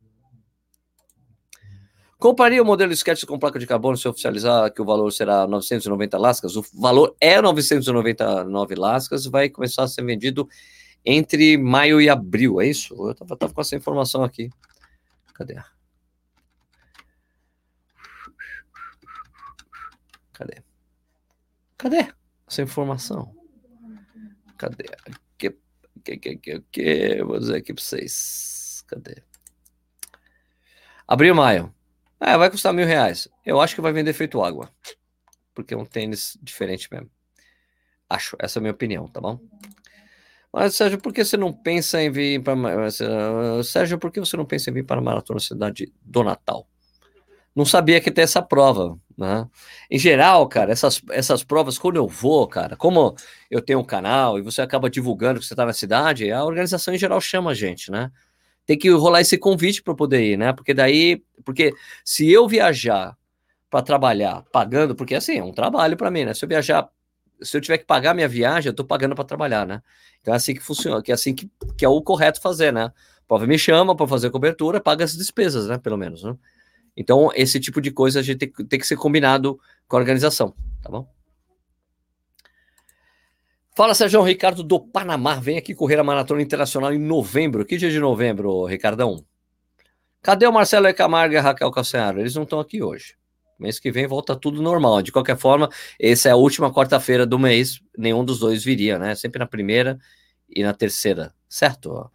[2.20, 6.18] Compraria o modelo sketch com placa de carbono se oficializar que o valor será 990
[6.18, 6.56] lascas?
[6.56, 10.50] O valor é 999 lascas, vai começar a ser vendido
[11.06, 12.96] entre maio e abril, é isso?
[13.08, 14.50] Eu tava, tava com essa informação aqui.
[15.36, 15.62] Cadê?
[20.34, 20.64] Cadê?
[21.78, 22.14] Cadê
[22.48, 23.32] essa informação?
[24.58, 24.86] Cadê?
[25.38, 25.56] Que,
[26.04, 28.84] que, que, que, que, vou dizer aqui para vocês.
[28.88, 29.22] Cadê?
[31.08, 31.77] Abril maio.
[32.20, 33.28] É, vai custar mil reais.
[33.46, 34.70] Eu acho que vai vender feito água.
[35.54, 37.10] Porque é um tênis diferente mesmo.
[38.10, 39.40] Acho, essa é a minha opinião, tá bom?
[40.52, 42.56] Mas, Sérgio, por que você não pensa em vir para.
[43.64, 46.68] Sérgio, por que você não pensa em vir para a Maratona Cidade do Natal?
[47.56, 48.98] Não sabia que tem essa prova.
[49.18, 49.48] Né?
[49.90, 53.16] Em geral, cara, essas, essas provas, quando eu vou, cara, como
[53.50, 56.94] eu tenho um canal e você acaba divulgando que você está na cidade, a organização
[56.94, 58.12] em geral chama a gente, né?
[58.66, 60.54] Tem que rolar esse convite para poder ir, né?
[60.54, 63.18] Porque daí, porque se eu viajar
[63.70, 66.34] para trabalhar pagando, porque assim, é um trabalho para mim, né?
[66.34, 66.90] Se eu viajar,
[67.42, 69.82] se eu tiver que pagar minha viagem, eu estou pagando para trabalhar, né?
[70.20, 72.92] Então é assim que funciona, que é assim que, que é o correto fazer, né?
[73.24, 75.78] O povo me chama para fazer cobertura, paga as despesas, né?
[75.78, 76.36] Pelo menos, né?
[76.98, 79.58] Então, esse tipo de coisa a gente tem, tem que ser combinado
[79.88, 81.08] com a organização, tá bom?
[83.74, 85.36] Fala, Sérgio Ricardo do Panamá.
[85.36, 87.64] Vem aqui correr a Maratona Internacional em novembro.
[87.64, 89.24] Que dia de novembro, Ricardão?
[90.22, 92.20] Cadê o Marcelo Camargo e a Raquel Calcanharo?
[92.20, 93.16] Eles não estão aqui hoje.
[93.60, 95.02] Mês que vem volta tudo normal.
[95.02, 97.82] De qualquer forma, essa é a última quarta-feira do mês.
[97.98, 99.16] Nenhum dos dois viria, né?
[99.16, 99.98] Sempre na primeira
[100.50, 102.12] e na terceira, certo?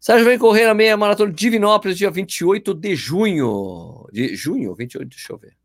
[0.00, 4.06] Sérgio vem correr a meia maratona de Divinópolis, dia 28 de junho.
[4.10, 4.74] De junho?
[4.74, 5.56] 28, deixa eu ver.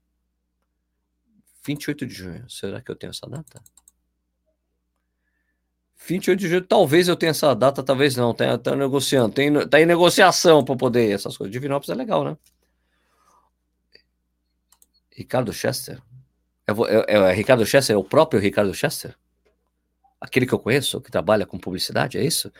[1.65, 2.49] 28 de junho.
[2.49, 3.63] Será que eu tenho essa data?
[6.07, 8.33] 28 de junho, talvez eu tenha essa data, talvez não.
[8.33, 11.51] Tá, tá negociando, tem, tá em negociação para poder essas coisas.
[11.51, 12.37] Divinópolis é legal, né?
[15.11, 16.01] Ricardo Chester?
[16.67, 19.15] É, é, é, Ricardo Chester é o próprio Ricardo Chester?
[20.19, 22.51] Aquele que eu conheço, que trabalha com publicidade, é isso?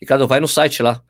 [0.00, 1.02] Ricardo, vai no site lá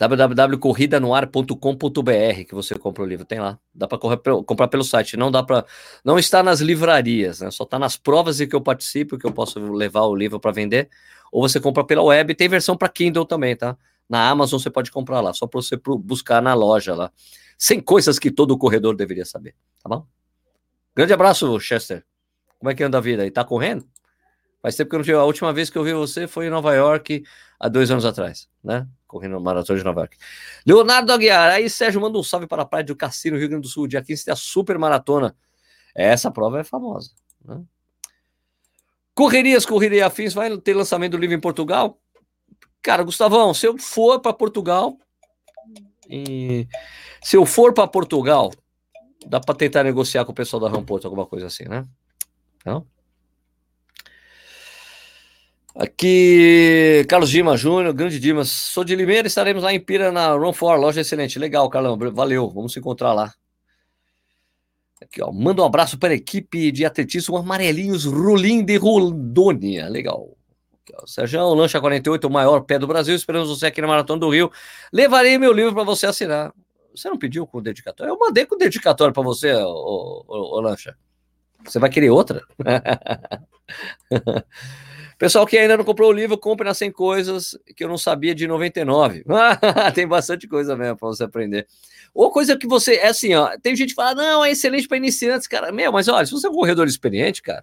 [0.00, 3.58] www.corridanoar.com.br que você compra o livro, tem lá.
[3.74, 5.66] Dá para comprar pelo site, não dá para
[6.02, 7.50] não está nas livrarias, né?
[7.50, 10.52] Só está nas provas em que eu participo, que eu posso levar o livro para
[10.52, 10.88] vender,
[11.30, 13.76] ou você compra pela web, tem versão para Kindle também, tá?
[14.08, 17.12] Na Amazon você pode comprar lá, só para você buscar na loja lá.
[17.58, 20.06] Sem coisas que todo corredor deveria saber, tá bom?
[20.96, 22.06] Grande abraço, Chester.
[22.58, 23.30] Como é que anda a vida aí?
[23.30, 23.86] Tá correndo?
[24.62, 25.18] Faz tempo que eu não tive.
[25.18, 27.22] A última vez que eu vi você foi em Nova York,
[27.58, 28.88] há dois anos atrás, né?
[29.10, 30.16] Correndo Maratona de Nova York.
[30.64, 33.68] Leonardo Aguiar, aí Sérgio manda um salve para a Praia do Cassino, Rio Grande do
[33.68, 33.88] Sul.
[33.88, 35.34] Dia 15 tem a Super Maratona.
[35.92, 37.10] Essa prova é famosa.
[37.44, 37.60] Né?
[39.12, 41.98] Correrias, correria afins, vai ter lançamento do livro em Portugal?
[42.80, 44.96] Cara, Gustavão, se eu for para Portugal,
[46.08, 46.68] e...
[47.20, 48.52] se eu for para Portugal,
[49.26, 51.84] dá para tentar negociar com o pessoal da Ramporto, alguma coisa assim, né?
[52.64, 52.86] Não?
[55.74, 58.48] Aqui, Carlos Dimas Júnior, grande Dimas.
[58.48, 61.38] Sou de Limeira, estaremos lá em Pira na Run for, loja excelente.
[61.38, 63.32] Legal, Carlão, valeu, vamos se encontrar lá.
[65.00, 65.32] Aqui, ó.
[65.32, 69.88] Manda um abraço para a equipe de atletismo Amarelinhos Rolim de Rondônia.
[69.88, 70.36] Legal.
[71.06, 73.14] Sérgio, Lancha 48, o maior pé do Brasil.
[73.14, 74.50] Esperamos você aqui na Maratona do Rio.
[74.92, 76.52] Levarei meu livro para você assinar.
[76.94, 78.12] Você não pediu com dedicatório?
[78.12, 80.96] Eu mandei com dedicatório para você, ô, ô, ô, Lancha.
[81.64, 82.42] Você vai querer outra?
[85.20, 88.34] Pessoal que ainda não comprou o livro, compre nas 100 coisas que eu não sabia
[88.34, 89.22] de 99.
[89.94, 91.66] Tem bastante coisa mesmo para você aprender.
[92.14, 92.94] Ou coisa que você.
[92.94, 93.50] É assim, ó.
[93.62, 95.70] Tem gente que fala, não, é excelente para iniciantes, cara.
[95.70, 97.62] Meu, mas olha, se você é um corredor experiente, cara,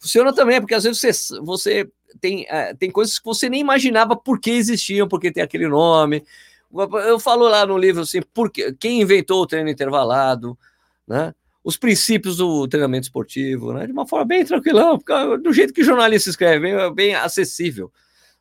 [0.00, 1.88] funciona também, porque às vezes você, você
[2.20, 6.24] tem, é, tem coisas que você nem imaginava por que existiam, porque tem aquele nome.
[7.06, 10.58] Eu falo lá no livro assim, porque, quem inventou o treino intervalado,
[11.06, 11.32] né?
[11.66, 13.86] Os princípios do treinamento esportivo, né?
[13.86, 14.96] De uma forma bem tranquila,
[15.42, 17.92] do jeito que jornalista escreve, bem, bem acessível,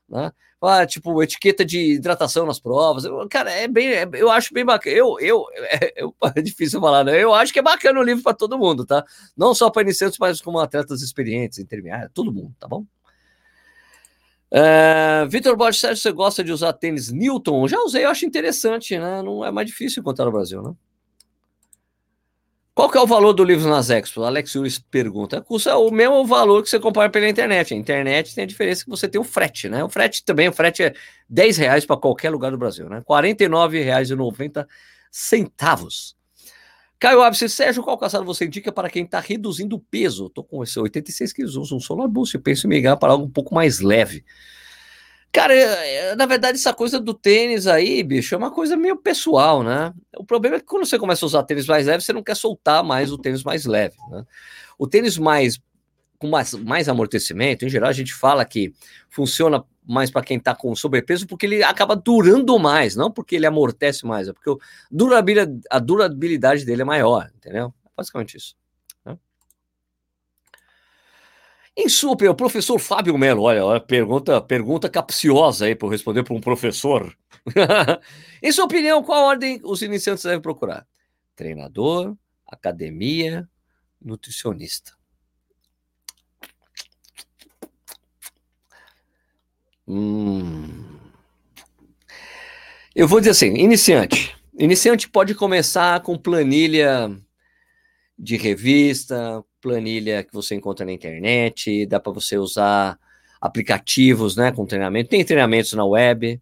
[0.07, 0.31] né?
[0.61, 3.03] Ah, tipo, etiqueta de hidratação nas provas.
[3.29, 4.95] Cara, é bem, é, eu acho bem bacana.
[4.95, 5.93] Eu, eu, é,
[6.39, 7.21] é difícil falar, né?
[7.21, 9.03] Eu acho que é bacana o livro para todo mundo, tá?
[9.35, 12.85] Não só para iniciantes, mas como atletas experientes, intermediários, todo mundo, tá bom?
[14.51, 17.67] Uh, Vitor Borges você gosta de usar tênis Newton?
[17.67, 19.23] Já usei, eu acho interessante, né?
[19.23, 20.75] Não é mais difícil encontrar no Brasil, né?
[22.75, 24.23] Qual que é o valor do livro nas Expo?
[24.23, 25.41] Alex Uris pergunta.
[25.41, 27.73] Custa o mesmo valor que você compra pela internet.
[27.73, 29.81] A internet tem a diferença que você tem o frete, né?
[29.81, 30.93] O frete também, o frete é
[31.29, 32.97] 10 reais para qualquer lugar do Brasil, né?
[32.97, 34.67] R$ 49,90
[35.09, 36.17] centavos.
[36.99, 40.25] Caio Abse, Sérgio, qual calçado você indica para quem está reduzindo o peso?
[40.25, 43.31] Estou com esse 86 quilos, uso um Solar Boost, penso em migrar para algo um
[43.31, 44.25] pouco mais leve.
[45.36, 48.95] Cara, é, é, na verdade, essa coisa do tênis aí, bicho, é uma coisa meio
[48.95, 49.93] pessoal, né?
[50.17, 52.38] O problema é que quando você começa a usar tênis mais leve, você não quer
[52.38, 54.26] soltar mais o tênis mais leve, né?
[54.80, 55.60] O tênis mais
[56.17, 58.74] com mais, mais amortecimento, em geral, a gente fala que
[59.10, 63.45] funciona mais para quem está com sobrepeso, porque ele acaba durando mais, não porque ele
[63.45, 64.50] amortece mais, é porque
[65.69, 67.74] a durabilidade dele é maior, entendeu?
[67.98, 68.56] Basicamente isso.
[71.77, 76.33] Em sua opinião, professor Fábio Melo, olha, olha, pergunta, pergunta capciosa aí para responder para
[76.33, 77.15] um professor.
[78.41, 80.88] em sua opinião, qual ordem os iniciantes devem procurar?
[81.35, 82.15] Treinador,
[82.47, 83.47] academia,
[84.01, 84.93] nutricionista.
[89.85, 90.85] Hum.
[92.95, 94.33] Eu vou dizer assim, iniciante.
[94.57, 97.11] Iniciante pode começar com planilha
[98.17, 102.99] de revista, planilha que você encontra na internet, dá para você usar
[103.41, 105.10] aplicativos, né, com treinamento.
[105.10, 106.39] Tem treinamentos na web,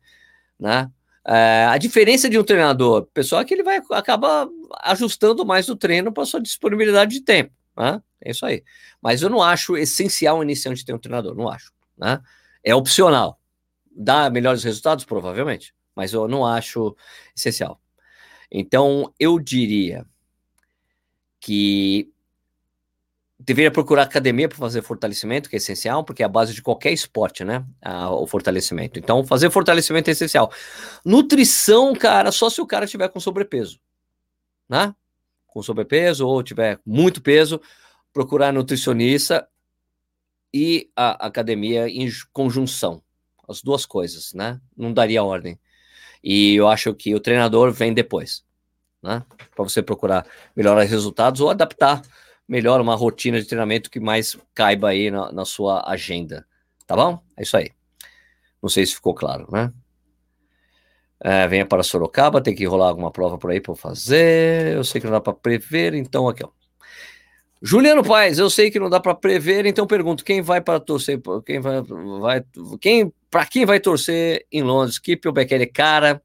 [0.59, 0.91] né?
[1.25, 4.45] É, a diferença de um treinador, pessoal, é que ele vai acabar
[4.81, 8.01] ajustando mais o treino para sua disponibilidade de tempo, né?
[8.19, 8.62] É isso aí.
[9.01, 12.19] Mas eu não acho essencial o iniciante ter um treinador, não acho, né?
[12.62, 13.39] É opcional.
[13.89, 16.93] Dá melhores resultados, provavelmente, mas eu não acho
[17.33, 17.79] essencial.
[18.51, 20.05] Então, eu diria
[21.39, 22.12] que
[23.45, 26.91] deveria procurar academia para fazer fortalecimento, que é essencial, porque é a base de qualquer
[26.91, 27.65] esporte, né?
[28.12, 28.97] o fortalecimento.
[28.97, 30.51] Então, fazer fortalecimento é essencial.
[31.03, 33.79] Nutrição, cara, só se o cara tiver com sobrepeso,
[34.67, 34.95] né?
[35.47, 37.62] Com sobrepeso ou tiver muito peso,
[38.12, 39.47] procurar nutricionista
[40.53, 43.03] e a academia em conjunção.
[43.47, 44.60] As duas coisas, né?
[44.75, 45.60] Não daria ordem.
[46.23, 48.45] E eu acho que o treinador vem depois,
[49.01, 49.23] né?
[49.53, 50.25] Para você procurar
[50.56, 52.01] melhorar resultados ou adaptar
[52.47, 56.45] melhor uma rotina de treinamento que mais caiba aí na, na sua agenda.
[56.86, 57.19] Tá bom?
[57.38, 57.71] É isso aí.
[58.62, 59.71] Não sei se ficou claro, né?
[61.19, 64.75] É, venha para Sorocaba, tem que rolar alguma prova por aí para fazer.
[64.75, 66.49] Eu sei que não dá para prever, então aqui, ó.
[67.62, 71.21] Juliano Paes, eu sei que não dá para prever, então pergunto: quem vai para torcer?
[71.45, 71.82] Quem vai,
[72.19, 72.45] vai
[72.82, 74.99] quem para quem vai torcer em Londres?
[74.99, 76.21] Keep o Bekele, cara.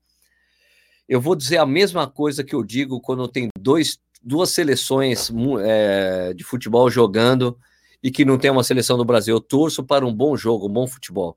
[1.09, 5.31] Eu vou dizer a mesma coisa que eu digo quando tem dois duas seleções
[5.62, 7.59] é, de futebol jogando
[8.02, 9.37] e que não tem uma seleção do Brasil.
[9.37, 11.37] Eu torço para um bom jogo, um bom futebol.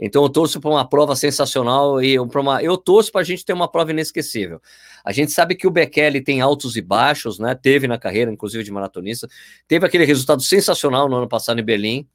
[0.00, 3.44] Então eu torço para uma prova sensacional e para uma, eu torço para a gente
[3.44, 4.60] ter uma prova inesquecível.
[5.04, 7.54] A gente sabe que o Bekele tem altos e baixos, né?
[7.54, 9.28] Teve na carreira, inclusive de maratonista,
[9.68, 12.08] teve aquele resultado sensacional no ano passado em Berlim.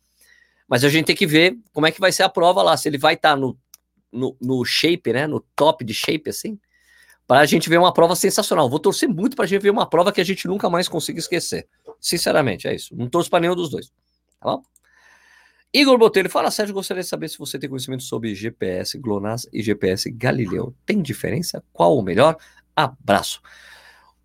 [0.67, 2.89] Mas a gente tem que ver como é que vai ser a prova lá, se
[2.89, 3.57] ele vai estar tá no,
[4.11, 5.25] no, no shape, né?
[5.25, 6.59] No top de shape, assim,
[7.27, 8.69] para a gente ver uma prova sensacional.
[8.69, 11.19] Vou torcer muito para a gente ver uma prova que a gente nunca mais consiga
[11.19, 11.67] esquecer.
[11.99, 12.95] Sinceramente, é isso.
[12.95, 13.89] Não torço para nenhum dos dois.
[14.39, 14.63] Tá bom?
[15.73, 19.61] Igor Botelho, fala Sérgio, gostaria de saber se você tem conhecimento sobre GPS GLONASS e
[19.61, 20.73] GPS Galileu.
[20.85, 21.61] Tem diferença?
[21.73, 22.37] Qual o melhor?
[22.73, 23.41] Abraço.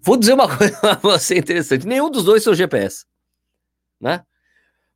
[0.01, 1.87] Vou dizer uma coisa para você interessante.
[1.87, 3.05] Nenhum dos dois são GPS.
[4.01, 4.23] Né?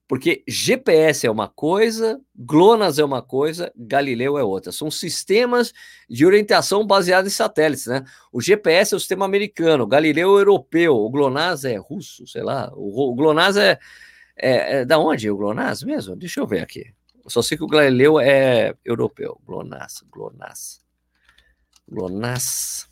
[0.09, 4.71] Porque GPS é uma coisa, GLONASS é uma coisa, Galileu é outra.
[4.71, 5.73] São sistemas
[6.09, 8.05] de orientação baseados em satélites, né?
[8.33, 12.42] O GPS é o sistema americano, o Galileu é europeu, o GLONASS é russo, sei
[12.42, 12.71] lá.
[12.77, 13.79] O, GLONASS é,
[14.37, 16.14] é, é, Da onde o GLONASS mesmo?
[16.14, 16.95] Deixa eu ver aqui.
[17.27, 19.40] Só sei que o Galileu é europeu.
[19.45, 20.81] GLONASS, GLONASS.
[21.88, 22.86] GLONASS.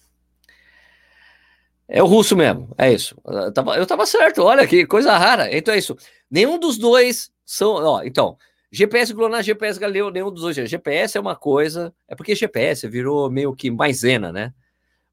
[1.88, 3.16] É o russo mesmo, é isso.
[3.26, 5.54] Eu tava, eu tava certo, olha que coisa rara.
[5.54, 5.96] Então é isso.
[6.30, 7.74] Nenhum dos dois são.
[7.74, 8.38] Ó, então,
[8.72, 10.56] GPS GLONASS, GPS Galileu, nenhum dos dois.
[10.56, 11.94] GPS é uma coisa.
[12.08, 14.52] É porque GPS virou meio que maisena, né?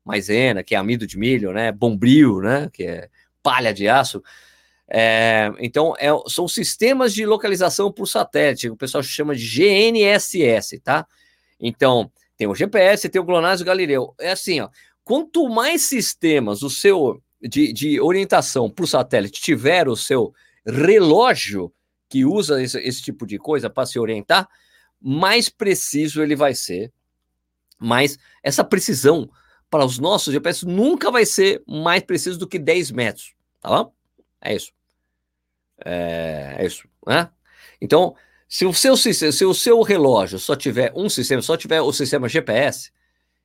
[0.03, 1.71] Maisena, que é amido de milho, né?
[1.71, 2.69] Bombril, né?
[2.71, 3.10] Que é
[3.43, 4.23] palha de aço.
[4.93, 11.07] É, então, é, são sistemas de localização por satélite, o pessoal chama de GNSS, tá?
[11.57, 14.13] Então, tem o GPS, tem o GLONASS e o Galileu.
[14.19, 14.69] É assim, ó.
[15.12, 20.34] Quanto mais sistemas o seu de, de orientação por satélite tiver o seu
[20.65, 21.69] relógio
[22.08, 24.47] que usa esse, esse tipo de coisa para se orientar,
[25.02, 26.93] mais preciso ele vai ser.
[27.78, 29.30] Mas essa precisão
[29.69, 33.93] para os nossos GPS nunca vai ser mais preciso do que 10 metros, tá bom?
[34.39, 34.71] É isso.
[35.84, 37.30] É, é isso, né?
[37.82, 38.15] Então,
[38.47, 42.30] se o, seu, se o seu relógio só tiver um sistema, só tiver o sistema
[42.30, 42.93] GPS,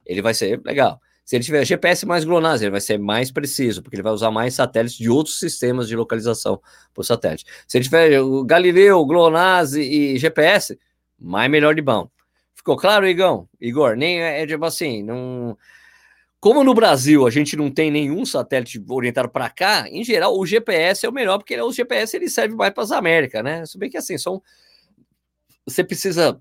[0.05, 1.01] ele vai ser legal.
[1.27, 4.31] Se ele tiver GPS mais GLONASS, ele vai ser mais preciso, porque ele vai usar
[4.31, 6.63] mais satélites de outros sistemas de localização
[6.95, 7.45] por satélite.
[7.67, 10.79] Se ele tiver o Galileu, GLONASS e, GPS,
[11.19, 12.09] mais melhor de bom.
[12.55, 13.49] Ficou claro, Igão?
[13.61, 15.59] Igor, nem é, é tipo assim, não...
[16.39, 20.47] Como no Brasil a gente não tem nenhum satélite orientado para cá, em geral o
[20.47, 23.67] GPS é o melhor, porque o GPS ele serve mais para as Américas, né?
[23.67, 24.41] Se bem que assim, são...
[25.67, 26.41] você precisa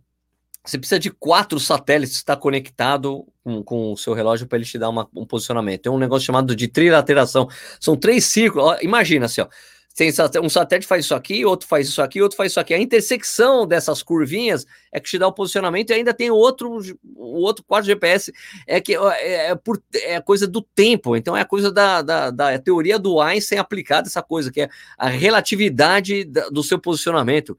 [0.66, 4.80] você precisa de quatro satélites estar conectado com, com o seu relógio para ele te
[4.80, 5.82] dar uma, um posicionamento.
[5.82, 7.48] Tem um negócio chamado de trilateração.
[7.80, 8.70] São três círculos.
[8.70, 9.48] Ó, imagina assim, ó.
[9.96, 10.12] Tem,
[10.44, 12.74] um satélite faz isso aqui, outro faz isso aqui, outro faz isso aqui.
[12.74, 16.82] A intersecção dessas curvinhas é que te dá o posicionamento e ainda tem outro,
[17.16, 18.34] o outro quadro GPS
[18.68, 21.16] é que é, é, por, é coisa do tempo.
[21.16, 24.70] Então é a coisa da, da, da teoria do Einstein aplicada essa coisa que é
[24.98, 27.58] a relatividade da, do seu posicionamento.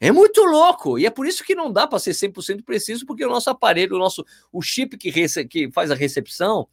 [0.00, 3.24] É muito louco, e é por isso que não dá para ser 100% preciso, porque
[3.24, 6.66] o nosso aparelho, o nosso o chip que, rece, que faz a recepção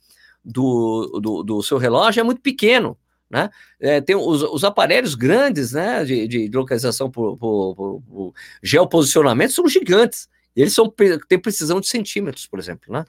[0.44, 2.98] do, do, do, seu relógio é muito pequeno,
[3.30, 3.50] né?
[3.82, 9.52] É, tem os, os, aparelhos grandes, né, de, de localização por, por, por, por, geoposicionamento
[9.52, 10.30] são gigantes.
[10.56, 10.90] Eles são,
[11.28, 13.06] têm precisão de centímetros, por exemplo, né?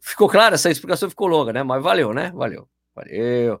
[0.00, 0.56] Ficou claro?
[0.56, 1.62] Essa explicação ficou longa, né?
[1.62, 2.32] Mas valeu, né?
[2.34, 2.68] Valeu.
[2.94, 3.60] Valeu.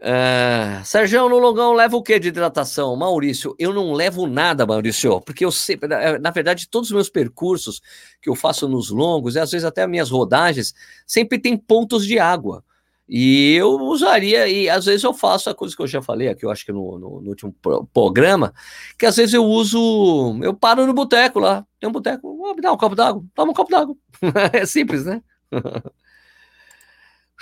[0.00, 2.96] Uh, Sérgio, no longão leva o que de hidratação?
[2.96, 7.82] Maurício, eu não levo nada, Maurício, porque eu sempre, na verdade, todos os meus percursos
[8.22, 10.74] que eu faço nos longos, e às vezes até as minhas rodagens,
[11.06, 12.64] sempre tem pontos de água.
[13.06, 16.46] E eu usaria, e às vezes eu faço a coisa que eu já falei aqui,
[16.46, 17.54] eu acho que no, no, no último
[17.92, 18.54] programa,
[18.96, 22.62] que às vezes eu uso, eu paro no boteco lá, tem um boteco, oh, me
[22.62, 23.96] dá um copo d'água, toma um copo d'água.
[24.52, 25.20] é simples, né?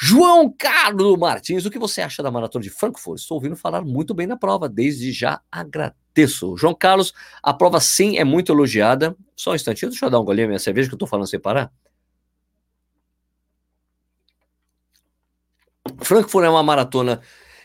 [0.00, 3.18] João Carlos Martins, o que você acha da maratona de Frankfurt?
[3.18, 6.56] Estou ouvindo falar muito bem da prova, desde já agradeço.
[6.56, 9.16] João Carlos, a prova sim é muito elogiada.
[9.34, 11.26] Só um instantinho, deixa eu dar um golinho na minha cerveja que eu estou falando
[11.26, 11.72] sem parar.
[16.00, 17.20] Frankfurt é uma maratona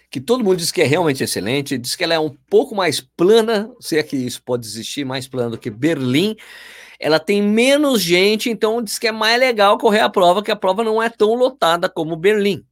[0.09, 2.99] que todo mundo diz que é realmente excelente, diz que ela é um pouco mais
[2.99, 6.35] plana, se é que isso pode existir, mais plana do que Berlim,
[6.99, 10.55] ela tem menos gente, então diz que é mais legal correr a prova, que a
[10.55, 12.65] prova não é tão lotada como Berlim.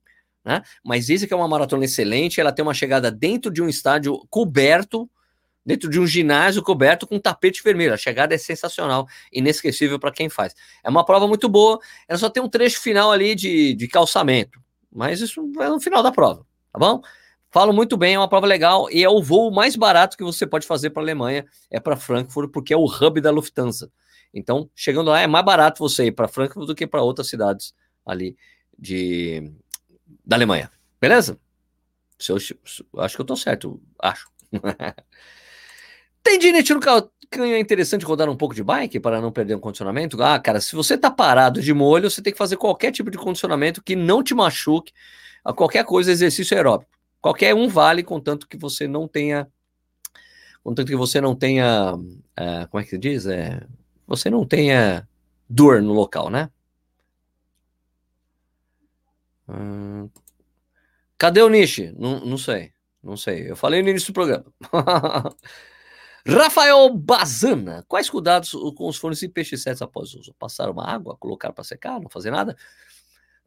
[0.43, 0.61] Né?
[0.83, 4.19] Mas isso que é uma maratona excelente, ela tem uma chegada dentro de um estádio
[4.29, 5.09] coberto,
[5.65, 7.93] dentro de um ginásio coberto com tapete vermelho.
[7.93, 10.55] A chegada é sensacional, inesquecível para quem faz.
[10.83, 14.59] É uma prova muito boa, ela só tem um trecho final ali de, de calçamento,
[14.91, 17.01] mas isso é no final da prova, tá bom?
[17.51, 20.47] Falo muito bem, é uma prova legal e é o voo mais barato que você
[20.47, 23.91] pode fazer para a Alemanha, é para Frankfurt, porque é o hub da Lufthansa.
[24.33, 27.73] Então, chegando lá, é mais barato você ir para Frankfurt do que para outras cidades
[28.05, 28.37] ali
[28.77, 29.51] de,
[30.25, 30.71] da Alemanha.
[30.99, 31.39] Beleza?
[32.17, 32.37] Se eu,
[32.99, 34.29] acho que eu tô certo, acho.
[36.23, 36.81] Tem dinheiro no
[37.31, 40.21] canho é interessante rodar um pouco de bike para não perder um condicionamento?
[40.21, 43.17] Ah, cara, se você tá parado de molho, você tem que fazer qualquer tipo de
[43.17, 44.91] condicionamento que não te machuque
[45.43, 46.91] a qualquer coisa, exercício aeróbico.
[47.21, 49.47] Qualquer um vale, contanto que você não tenha.
[50.63, 51.95] Contanto que você não tenha.
[52.35, 53.25] É, como é que se diz?
[53.25, 53.65] É,
[54.11, 55.07] você não tenha
[55.49, 56.51] dor no local, né?
[59.47, 60.09] Hum,
[61.17, 61.93] cadê o Nishi?
[61.97, 63.49] Não, não sei, não sei.
[63.49, 64.45] Eu falei no início do programa.
[66.27, 70.33] Rafael Bazana, quais cuidados com os fones IPX7 após uso?
[70.37, 72.55] Passar uma água, colocar para secar, não fazer nada?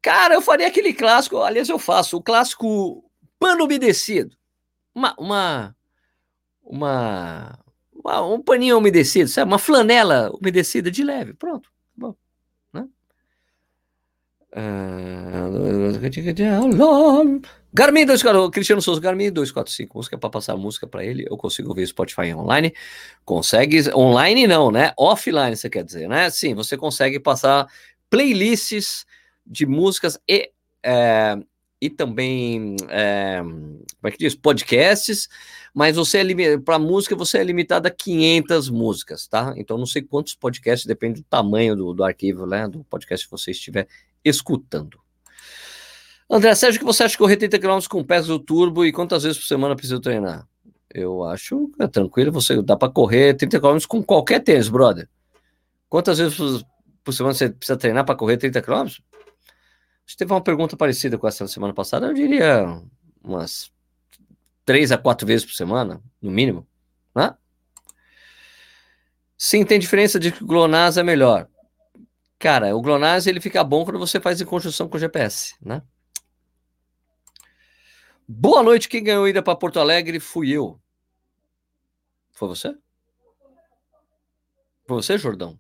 [0.02, 3.04] Cara, eu faria aquele clássico, aliás, eu faço o clássico
[3.38, 4.36] pano umedecido.
[4.94, 5.76] Uma, uma,
[6.62, 7.58] uma,
[8.04, 9.50] uma, um paninho umedecido, sabe?
[9.50, 11.32] Uma flanela umedecida de leve.
[11.32, 11.70] Pronto.
[11.96, 12.14] Bom,
[12.72, 12.86] né?
[14.52, 15.90] Uh,
[17.76, 21.84] Garmin 245, Cristiano Souza, Garmin 245, música para passar música para ele, eu consigo ver
[21.86, 22.72] Spotify online.
[23.24, 24.92] Consegue, online não, né?
[24.96, 26.30] Offline, você quer dizer, né?
[26.30, 27.66] Sim, você consegue passar
[28.08, 29.04] playlists
[29.44, 30.52] de músicas e,
[30.84, 31.36] é,
[31.84, 34.34] e também, é, como é que diz?
[34.34, 35.28] Podcasts,
[35.74, 39.52] mas você é para música você é limitado a 500 músicas, tá?
[39.54, 42.66] Então não sei quantos podcasts, depende do tamanho do, do arquivo, né?
[42.66, 43.86] Do podcast que você estiver
[44.24, 44.98] escutando.
[46.30, 49.24] André, Sérgio, que você acha de correr 30 km com peso do turbo e quantas
[49.24, 50.48] vezes por semana precisa treinar?
[50.88, 55.06] Eu acho é tranquilo, você dá para correr 30 km com qualquer tênis, brother.
[55.90, 56.64] Quantas vezes
[57.04, 58.86] por semana você precisa treinar para correr 30 km?
[60.06, 62.82] Você teve uma pergunta parecida com essa semana passada, eu diria
[63.22, 63.72] umas
[64.64, 66.66] três a quatro vezes por semana, no mínimo,
[67.14, 67.34] né?
[69.36, 71.48] Sim, tem diferença de que o GLONASS é melhor.
[72.38, 75.82] Cara, o GLONASS ele fica bom quando você faz em conjunção com o GPS, né?
[78.26, 80.80] Boa noite, quem ganhou ida para Porto Alegre fui eu.
[82.32, 82.74] Foi você?
[84.86, 85.58] Foi você, Jordão?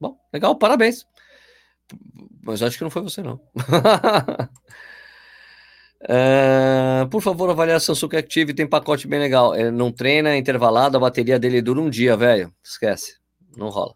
[0.00, 1.06] Bom, legal, parabéns.
[2.48, 3.34] Mas acho que não foi você, não.
[6.00, 9.54] Uh, por favor, avalie a Samsung Active, tem pacote bem legal.
[9.54, 12.50] Ele não treina, é intervalado, a bateria dele dura um dia, velho.
[12.64, 13.18] Esquece,
[13.54, 13.94] não rola.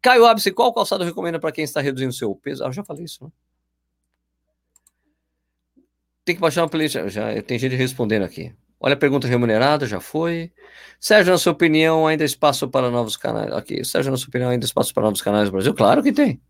[0.00, 2.64] Caio Abse, qual calçado recomenda para quem está reduzindo seu peso?
[2.64, 3.30] Ah, eu já falei isso, né?
[6.24, 6.96] Tem que baixar uma playlist.
[7.08, 8.54] Já tem gente respondendo aqui.
[8.80, 10.50] Olha a pergunta remunerada, já foi.
[10.98, 13.52] Sérgio, na sua opinião, ainda espaço para novos canais?
[13.52, 15.74] Aqui, Sérgio, na sua opinião, ainda espaço para novos canais no Brasil?
[15.74, 16.40] Claro que tem.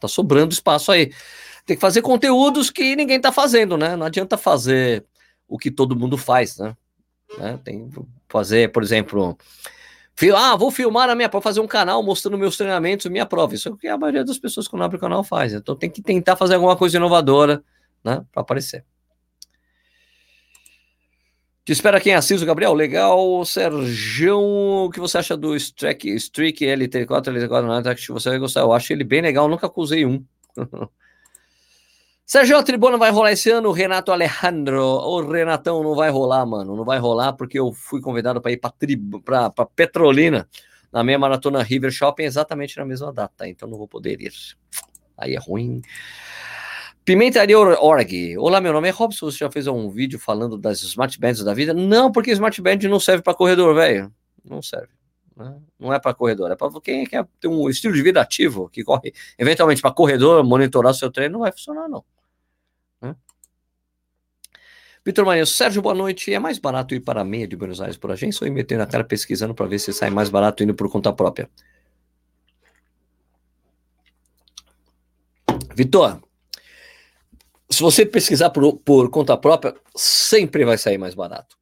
[0.00, 1.12] Tá sobrando espaço aí.
[1.64, 3.96] Tem que fazer conteúdos que ninguém tá fazendo, né?
[3.96, 5.04] Não adianta fazer
[5.48, 6.76] o que todo mundo faz, né?
[7.38, 7.58] né?
[7.64, 9.36] Tem que fazer, por exemplo,
[10.36, 13.54] ah, vou filmar a minha prova, fazer um canal mostrando meus treinamentos, minha prova.
[13.54, 15.52] Isso é o que a maioria das pessoas que não abre o canal faz.
[15.52, 17.62] Então tem que tentar fazer alguma coisa inovadora,
[18.04, 18.24] né?
[18.30, 18.84] Para aparecer.
[21.64, 22.74] Te espera quem assiste, Gabriel.
[22.74, 24.40] Legal, Sérgio.
[24.40, 28.62] O que você acha do Streak, Streak LT4, LT4 Acho que você vai gostar.
[28.62, 30.24] Eu acho ele bem legal, nunca acusei um.
[32.26, 34.82] Sérgio, a tribuna vai rolar esse ano, Renato Alejandro.
[34.82, 36.74] O Renatão não vai rolar, mano.
[36.74, 38.60] Não vai rolar porque eu fui convidado para ir
[39.24, 40.48] para Petrolina,
[40.92, 43.46] na minha maratona River Shopping, exatamente na mesma data.
[43.46, 44.32] Então não vou poder ir.
[45.16, 45.80] Aí é ruim.
[47.04, 48.38] Pimentaria Org.
[48.38, 49.28] Olá, meu nome é Robson.
[49.28, 51.74] Você já fez um vídeo falando das smart bands da vida?
[51.74, 54.12] Não, porque smart band não serve para corredor, velho.
[54.44, 54.88] Não serve.
[55.36, 55.60] Né?
[55.80, 58.84] Não é para corredor, é para quem quer ter um estilo de vida ativo, que
[58.84, 62.04] corre eventualmente para corredor, monitorar seu treino, não vai funcionar, não.
[63.00, 63.16] Né?
[65.04, 66.32] Vitor Marinho, Sérgio, boa noite.
[66.32, 68.82] É mais barato ir para a meia de Buenos Aires por agência ou ir metendo
[68.84, 71.50] a cara pesquisando para ver se sai mais barato indo por conta própria?
[75.74, 76.20] Vitor,
[77.72, 81.56] se você pesquisar por, por conta própria, sempre vai sair mais barato.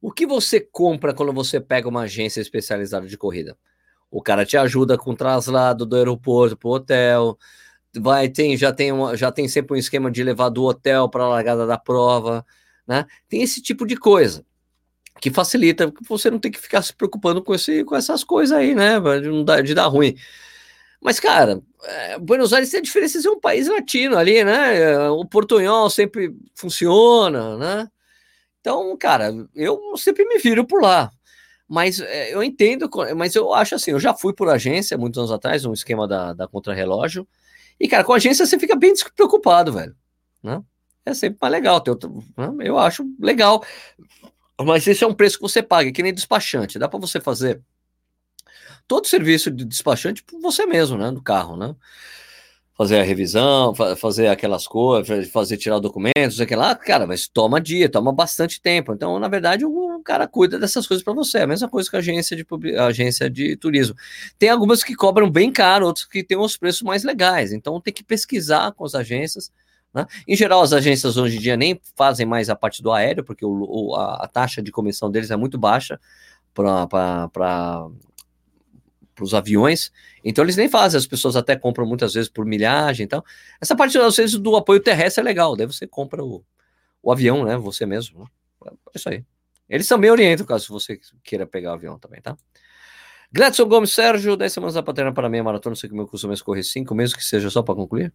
[0.00, 3.56] O que você compra quando você pega uma agência especializada de corrida?
[4.10, 7.38] O cara te ajuda com o traslado do aeroporto para o hotel,
[7.96, 11.24] vai tem já tem uma, já tem sempre um esquema de levar do hotel para
[11.24, 12.44] a largada da prova,
[12.86, 13.06] né?
[13.28, 14.44] Tem esse tipo de coisa
[15.20, 18.74] que facilita, você não tem que ficar se preocupando com, esse, com essas coisas aí,
[18.74, 19.00] né?
[19.00, 20.14] De, de dar ruim.
[21.04, 24.98] Mas, cara, é, Buenos Aires tem a diferença de ser um país latino ali, né?
[25.10, 27.88] O portunhol sempre funciona, né?
[28.58, 31.10] Então, cara, eu sempre me viro por lá.
[31.68, 35.30] Mas é, eu entendo, mas eu acho assim, eu já fui por agência muitos anos
[35.30, 37.28] atrás, um esquema da, da contrarrelógio.
[37.78, 39.94] E, cara, com agência você fica bem despreocupado, velho.
[40.42, 40.62] Né?
[41.04, 41.84] É sempre mais legal.
[42.38, 42.66] Né?
[42.66, 43.62] Eu acho legal.
[44.58, 46.78] Mas esse é um preço que você paga, que nem despachante.
[46.78, 47.60] Dá para você fazer
[48.86, 51.10] todo serviço de despachante por você mesmo, né?
[51.10, 51.74] No carro, né?
[52.76, 57.88] Fazer a revisão, fazer aquelas coisas, fazer tirar documentos, sei lá, cara, mas toma dia,
[57.88, 58.92] toma bastante tempo.
[58.92, 61.38] Então, na verdade, o cara cuida dessas coisas para você.
[61.38, 62.44] É a mesma coisa que a agência de,
[62.76, 63.94] agência de turismo.
[64.40, 67.52] Tem algumas que cobram bem caro, outras que têm os preços mais legais.
[67.52, 69.52] Então, tem que pesquisar com as agências.
[69.94, 70.04] Né?
[70.26, 73.44] Em geral, as agências hoje em dia nem fazem mais a parte do aéreo, porque
[73.44, 76.00] o, o, a, a, taxa de comissão deles é muito baixa
[76.52, 77.88] para
[79.14, 79.92] para os aviões,
[80.24, 83.22] então eles nem fazem, as pessoas até compram muitas vezes por milhagem, então
[83.60, 86.44] essa parte às vezes do apoio terrestre é legal, daí você compra o,
[87.02, 88.26] o avião, né, você mesmo, né?
[88.70, 89.24] é isso aí.
[89.68, 92.36] Eles também orientam caso você queira pegar o avião também, tá?
[93.32, 96.36] Gladson Gomes Sérgio, 10 semanas da paterna para meia maratona, sei que meu costume é
[96.38, 98.12] correr 5, mesmo que seja só para concluir.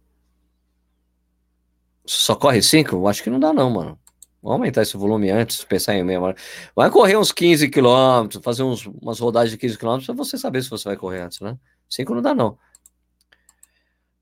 [2.06, 3.06] Só corre 5?
[3.06, 3.98] Acho que não dá não, mano.
[4.42, 6.36] Vamos aumentar esse volume antes, pensar em meia hora.
[6.74, 10.62] Vai correr uns 15 quilômetros, fazer uns, umas rodagens de 15 quilômetros para você saber
[10.62, 11.58] se você vai correr antes, né?
[11.88, 12.58] Cinco não dá, não.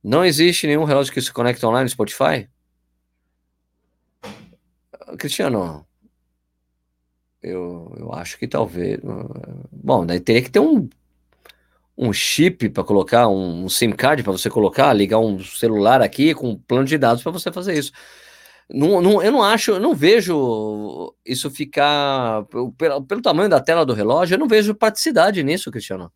[0.03, 2.49] Não existe nenhum relógio que se conecta online no Spotify?
[5.19, 5.87] Cristiano,
[7.43, 9.01] eu, eu acho que talvez.
[9.71, 10.89] Bom, daí teria que ter um,
[11.97, 16.35] um chip para colocar, um, um SIM card para você colocar, ligar um celular aqui
[16.35, 17.93] com um plano de dados para você fazer isso.
[18.71, 22.45] Não, não, eu não acho, eu não vejo isso ficar.
[22.77, 26.13] Pelo, pelo tamanho da tela do relógio, eu não vejo praticidade nisso, Cristiano.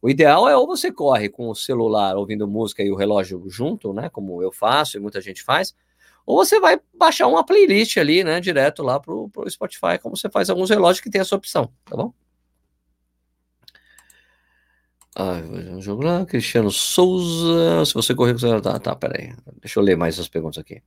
[0.00, 3.92] O ideal é ou você corre com o celular ouvindo música e o relógio junto,
[3.92, 4.08] né?
[4.08, 5.74] Como eu faço e muita gente faz,
[6.26, 8.40] ou você vai baixar uma playlist ali, né?
[8.40, 11.96] Direto lá pro, pro Spotify, como você faz alguns relógios que tem essa opção, tá
[11.96, 12.12] bom?
[15.14, 17.84] Ah, um jogo lá, Cristiano Souza.
[17.84, 19.34] Se você correr, tá, tá, peraí.
[19.60, 20.82] Deixa eu ler mais as perguntas aqui.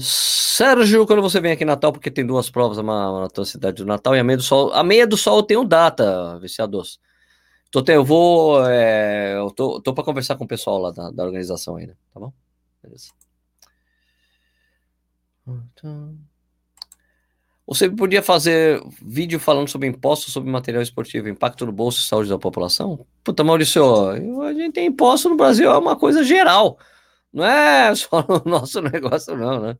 [0.00, 3.86] Sérgio, quando você vem aqui em Natal, porque tem duas provas na, tua cidade do
[3.86, 4.72] Natal e a meia do sol.
[4.72, 6.98] A meia do sol eu tenho data, viciados.
[7.70, 8.66] Tô, eu vou.
[8.66, 12.18] É, eu tô, tô para conversar com o pessoal lá da, da organização ainda, tá
[12.18, 12.32] bom?
[12.82, 13.10] Beleza.
[17.66, 22.28] Você podia fazer vídeo falando sobre impostos sobre material esportivo, impacto no bolso e saúde
[22.28, 23.06] da população?
[23.22, 24.08] Puta, Maurício,
[24.42, 26.76] a gente tem imposto no Brasil, é uma coisa geral.
[27.32, 29.78] Não é só o nosso negócio, não, né?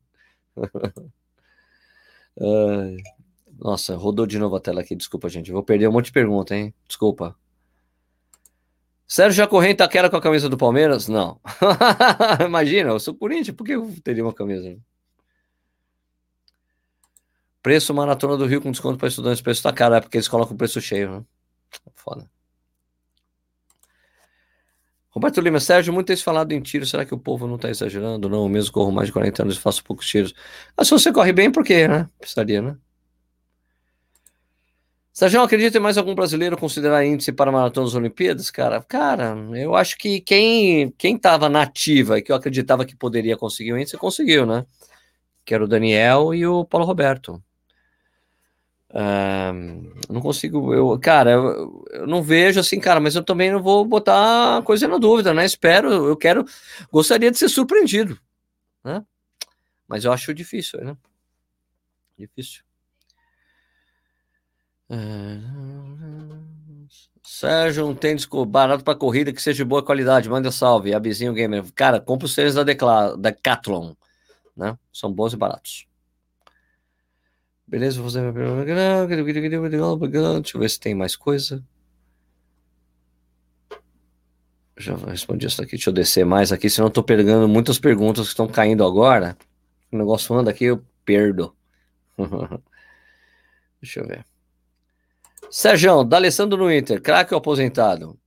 [3.59, 5.53] Nossa, rodou de novo a tela aqui, desculpa, gente.
[5.53, 6.75] Vou perder um monte de pergunta, hein?
[6.89, 7.37] Desculpa.
[9.07, 11.09] Sérgio Jacorrente Taquera com a camisa do Palmeiras?
[11.09, 11.41] Não.
[12.47, 14.79] Imagina, eu sou Corinthians, por que eu teria uma camisa?
[17.63, 19.43] Preço Maratona do Rio com desconto para estudantes.
[19.43, 21.25] Preço tá caro, é porque eles colocam o preço cheio, né?
[21.95, 22.31] Foda.
[25.11, 26.87] Roberto Lima, Sérgio, muito tem falado em tiro.
[26.87, 28.29] Será que o povo não está exagerando?
[28.29, 30.33] Não, eu mesmo corro mais de 40 anos e faço poucos tiros.
[30.77, 32.09] Ah, se você corre bem, por quê, né?
[32.19, 32.77] Precisaria, né?
[35.13, 38.51] Sérgio, acredita em mais algum brasileiro considerar índice para maratona das Olimpíadas?
[38.51, 43.37] Cara, cara, eu acho que quem quem estava nativa e que eu acreditava que poderia
[43.37, 44.65] conseguir o índice, conseguiu, né?
[45.45, 47.43] Que era o Daniel e o Paulo Roberto.
[50.09, 53.85] Não consigo, eu, cara, eu, eu, não vejo assim, cara, mas eu também não vou
[53.85, 55.45] botar coisa na dúvida, né?
[55.45, 56.45] Espero, eu quero,
[56.91, 58.19] gostaria de ser surpreendido,
[58.85, 59.05] né?
[59.87, 60.97] Mas eu acho difícil, né?
[62.19, 62.63] Difícil.
[67.25, 71.65] Sérgio, um tênis barato para corrida que seja de boa qualidade, manda salve, Abizinho Gamer.
[71.75, 73.95] Cara, compra os tênis da Decathlon,
[74.57, 74.77] né?
[74.93, 75.90] São bons e baratos.
[77.71, 78.33] Beleza, vou fazer.
[78.33, 78.51] Deixa
[80.57, 81.65] eu ver se tem mais coisa.
[84.77, 85.73] Já respondi isso aqui.
[85.73, 89.39] Deixa eu descer mais aqui, senão eu tô pegando muitas perguntas que estão caindo agora.
[89.93, 91.55] O negócio anda aqui, eu perdo.
[93.81, 94.27] Deixa eu ver.
[95.49, 98.19] Sérgio, D'Alessandro no Inter, craque ou aposentado?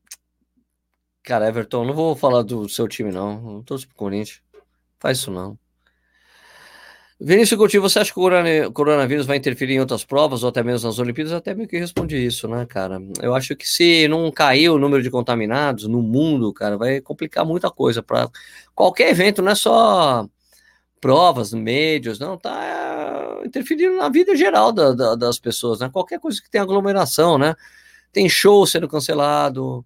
[1.21, 3.41] Cara, Everton, não vou falar do seu time, não.
[3.41, 4.41] Não torço pro Corinthians.
[4.99, 5.59] Faz isso, não.
[7.19, 10.87] Vinícius Coutinho, você acha que o coronavírus vai interferir em outras provas ou até mesmo
[10.87, 11.31] nas Olimpíadas?
[11.31, 13.01] Até meio que respondi isso, né, cara?
[13.21, 17.45] Eu acho que se não cair o número de contaminados no mundo, cara, vai complicar
[17.45, 18.29] muita coisa para
[18.75, 20.27] qualquer evento, não é só
[20.99, 25.89] provas, médios, não, tá interferindo na vida geral da, da, das pessoas, né?
[25.91, 27.55] Qualquer coisa que tem aglomeração, né?
[28.11, 29.85] Tem show sendo cancelado,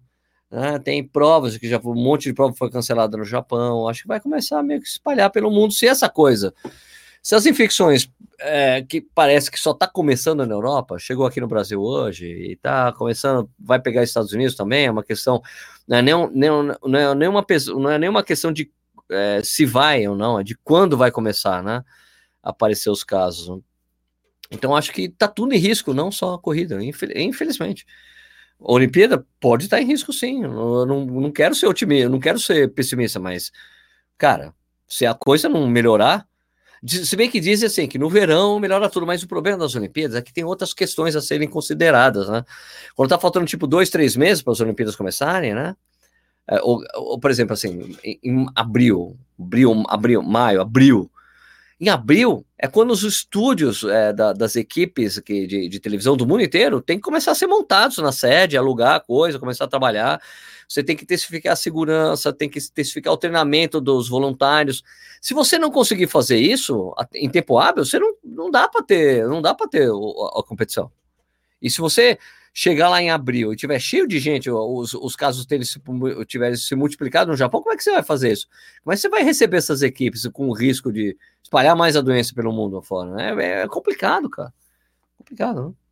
[0.50, 0.78] né?
[0.78, 3.88] Tem provas que já um monte de prova foi cancelada no Japão.
[3.88, 6.54] Acho que vai começar a meio que espalhar pelo mundo se essa coisa
[7.22, 8.10] se as infecções
[8.40, 12.52] é, que parece que só está começando na Europa, chegou aqui no Brasil hoje e
[12.52, 15.42] está começando, vai pegar os Estados Unidos também, é uma questão,
[15.86, 17.46] não é, nem, não é, nenhuma,
[17.76, 18.70] não é nenhuma questão de
[19.10, 21.84] é, se vai ou não, é de quando vai começar, né,
[22.42, 23.60] aparecer os casos.
[24.50, 27.84] Então acho que está tudo em risco, não só a corrida, infelizmente.
[28.60, 30.42] A Olimpíada pode estar em risco, sim.
[30.42, 33.52] Eu não, não quero ser otimista, não quero ser pessimista, mas,
[34.16, 34.54] cara,
[34.88, 36.26] se a coisa não melhorar,
[36.86, 40.16] se bem que dizem assim, que no verão melhora tudo, mas o problema das Olimpíadas
[40.16, 42.44] é que tem outras questões a serem consideradas, né?
[42.94, 45.74] Quando tá faltando tipo dois, três meses para as Olimpíadas começarem, né?
[46.48, 51.10] É, ou, ou, por exemplo, assim, em, abril, abril, abril, maio, abril.
[51.80, 56.26] Em abril é quando os estúdios é, da, das equipes que, de, de televisão do
[56.26, 60.20] mundo inteiro têm que começar a ser montados na sede, alugar coisa, começar a trabalhar
[60.68, 64.84] você tem que intensificar a segurança, tem que intensificar o treinamento dos voluntários.
[65.20, 69.26] Se você não conseguir fazer isso em tempo hábil, você não, não dá para ter,
[69.26, 70.92] não dá para ter a, a competição.
[71.60, 72.18] E se você
[72.52, 75.80] chegar lá em abril e tiver cheio de gente, os, os casos deles se,
[76.26, 78.46] tiverem se multiplicado no Japão, como é que você vai fazer isso?
[78.82, 82.00] Como é que você vai receber essas equipes com o risco de espalhar mais a
[82.02, 83.10] doença pelo mundo afora?
[83.12, 83.44] Né?
[83.44, 84.52] É, é complicado, cara.
[85.16, 85.87] Complicado, não?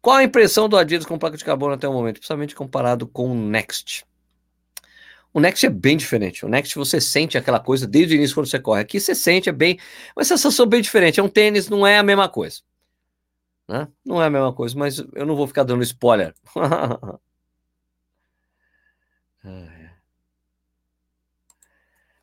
[0.00, 3.30] Qual a impressão do Adidas com placa de carbono até o momento, principalmente comparado com
[3.30, 4.06] o Next?
[5.32, 6.46] O Next é bem diferente.
[6.46, 8.80] O Next você sente aquela coisa desde o início quando você corre.
[8.80, 9.78] Aqui você sente, é bem.
[10.16, 11.20] Uma sensação bem diferente.
[11.20, 12.60] É um tênis, não é a mesma coisa.
[13.68, 13.86] Né?
[14.04, 16.34] Não é a mesma coisa, mas eu não vou ficar dando spoiler.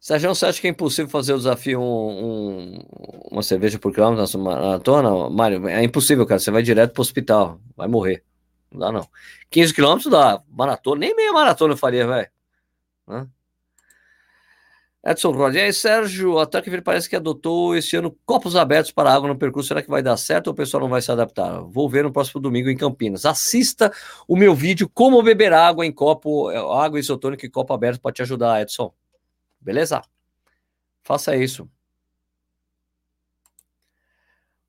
[0.06, 2.80] Sérgio, você acha que é impossível fazer o desafio um, um,
[3.32, 5.32] uma cerveja por quilômetro na maratona?
[5.32, 6.39] Mário, é impossível, cara.
[6.39, 8.24] Você vai direto para o hospital, vai morrer.
[8.72, 9.10] Não dá, não.
[9.49, 10.43] 15 quilômetros dá.
[10.47, 12.30] Maratona, nem meia maratona eu faria, velho.
[15.03, 19.12] Edson Rod, e aí, Sérgio, a Truckville parece que adotou esse ano copos abertos para
[19.12, 19.70] água no percurso.
[19.70, 21.62] Será que vai dar certo ou o pessoal não vai se adaptar?
[21.62, 23.26] Vou ver no próximo domingo em Campinas.
[23.26, 23.91] Assista
[24.28, 28.12] o meu vídeo Como Beber Água em Copo, é, água isotônica e copo aberto para
[28.12, 28.93] te ajudar, Edson.
[29.66, 30.03] Beleza?
[31.03, 31.68] Faça isso.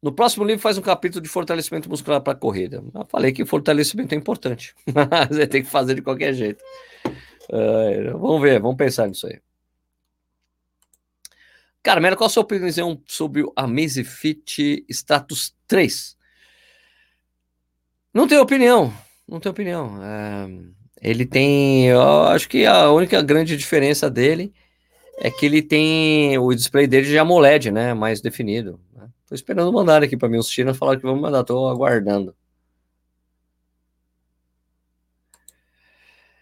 [0.02, 2.82] No próximo livro faz um capítulo de fortalecimento muscular para corrida.
[3.10, 4.74] Falei que fortalecimento é importante.
[5.28, 6.64] Você tem que fazer de qualquer jeito.
[7.50, 9.38] Uh, vamos ver, vamos pensar nisso aí.
[11.82, 16.16] Cara, Melo, qual a sua opinião sobre o Amazfit Status 3?
[18.14, 18.92] Não tenho opinião,
[19.28, 20.02] não tenho opinião.
[20.02, 20.48] É,
[21.02, 24.52] ele tem, eu acho que a única grande diferença dele
[25.18, 28.80] é que ele tem o display dele de AMOLED, né, mais definido.
[28.94, 29.08] Né?
[29.26, 32.34] Tô esperando mandar aqui para mim os chinos falar que vamos mandar, tô aguardando.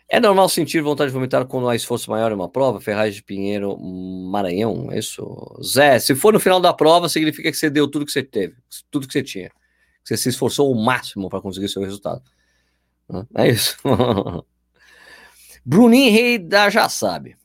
[0.08, 2.80] É normal sentir vontade de vomitar quando há esforço maior em uma prova?
[2.80, 5.24] Ferraz de Pinheiro, Maranhão, é isso?
[5.62, 8.54] Zé, se for no final da prova, significa que você deu tudo que você teve,
[8.90, 9.48] tudo que você tinha.
[10.04, 12.22] Que você se esforçou o máximo para conseguir seu resultado.
[13.34, 13.76] É isso.
[15.64, 17.36] Bruninho Rei da já sabe.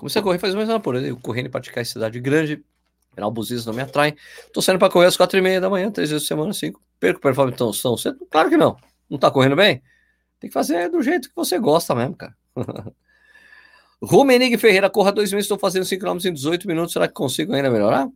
[0.00, 2.64] Comecei a correr faz mais uma por aí, correndo em praticar em cidade grande,
[3.12, 4.16] Final Buzias não me atrai.
[4.50, 6.80] Tô saindo para correr às quatro e meia da manhã, três vezes por semana, cinco.
[6.98, 8.26] Perco performance tão, tão cedo?
[8.30, 8.78] Claro que não.
[9.10, 9.82] Não tá correndo bem?
[10.38, 12.34] Tem que fazer do jeito que você gosta mesmo, cara.
[14.02, 16.94] Rumenig Ferreira, corra dois meses, estou fazendo 5 km em 18 minutos.
[16.94, 18.08] Será que consigo ainda melhorar?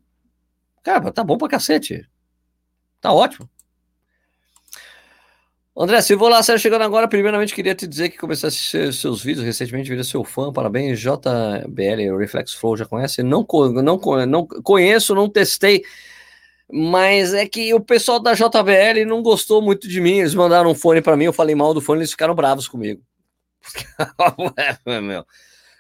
[0.83, 2.09] Cara, tá bom pra cacete.
[2.99, 3.47] Tá ótimo.
[5.77, 9.21] André, vou lá, Sérgio, chegando agora, primeiramente queria te dizer que comecei a assistir seus
[9.25, 13.25] vídeos recentemente, virei seu fã, parabéns, JBL Reflex Flow, já conhece?
[13.25, 13.45] Não,
[13.83, 15.83] não, não conheço, não testei,
[16.73, 20.77] mas é que o pessoal da JBL não gostou muito de mim, eles mandaram um
[20.77, 23.03] fone para mim, eu falei mal do fone, eles ficaram bravos comigo.
[25.03, 25.27] meu.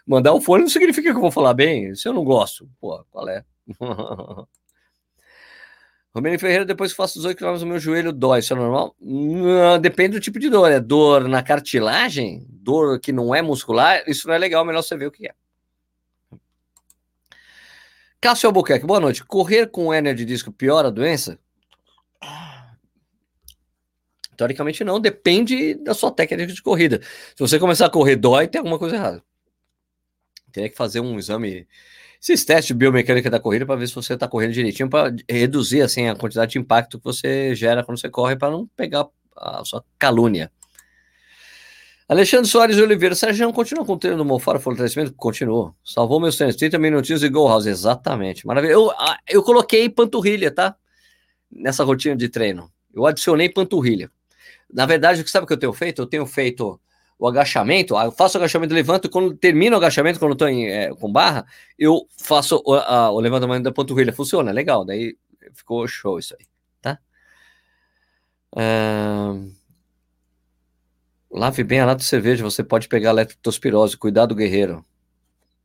[0.04, 3.04] Mandar um fone não significa que eu vou falar bem, se eu não gosto, pô,
[3.12, 3.44] qual é?
[6.14, 8.38] Romero Ferreira, depois que faço 18 km, o meu joelho dói.
[8.38, 8.94] Isso é normal?
[9.00, 10.70] Não, depende do tipo de dor.
[10.70, 12.46] É dor na cartilagem?
[12.48, 14.04] Dor que não é muscular?
[14.06, 15.34] Isso não é legal, melhor você ver o que é.
[18.20, 19.24] Cássio Albuquerque, boa noite.
[19.24, 21.36] Correr com hérnia de disco piora a doença?
[24.36, 27.00] Teoricamente não, depende da sua técnica de corrida.
[27.34, 29.22] Se você começar a correr dói, tem alguma coisa errada.
[30.52, 31.66] Teria que fazer um exame
[32.24, 36.08] esses testes biomecânica da corrida para ver se você está correndo direitinho, para reduzir assim
[36.08, 39.06] a quantidade de impacto que você gera quando você corre, para não pegar
[39.36, 40.50] a sua calúnia.
[42.08, 45.12] Alexandre Soares Oliveira, Sérgio, continua com o treino do Mofara fortalecimento?
[45.12, 45.74] Continua.
[45.84, 48.46] Salvou meus treinos, 30 minutinhos e Go House, exatamente.
[48.46, 48.72] Maravilha.
[48.72, 48.90] Eu,
[49.28, 50.76] eu coloquei panturrilha, tá?
[51.50, 52.70] Nessa rotina de treino.
[52.94, 54.10] Eu adicionei panturrilha.
[54.72, 56.02] Na verdade, sabe o que eu tenho feito?
[56.02, 56.80] Eu tenho feito
[57.18, 61.10] o agachamento, eu faço o agachamento, levanto, quando termino o agachamento, quando estou é, com
[61.12, 61.46] barra,
[61.78, 64.12] eu faço o, a, o levantamento da panturrilha.
[64.12, 65.16] Funciona, legal, daí
[65.52, 66.46] ficou show isso aí,
[66.80, 66.98] tá?
[68.52, 69.52] Uh...
[71.30, 74.84] Lave bem a lata de cerveja, você pode pegar leptospirose, cuidado guerreiro.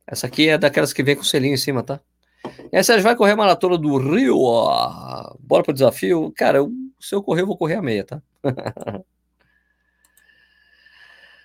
[0.04, 2.00] Essa aqui é daquelas que vem com selinho em cima, tá?
[2.72, 5.36] E aí, vai correr a maratona do Rio, ó.
[5.38, 6.32] bora pro desafio.
[6.36, 8.20] Cara, eu, se eu correr, eu vou correr a meia, tá?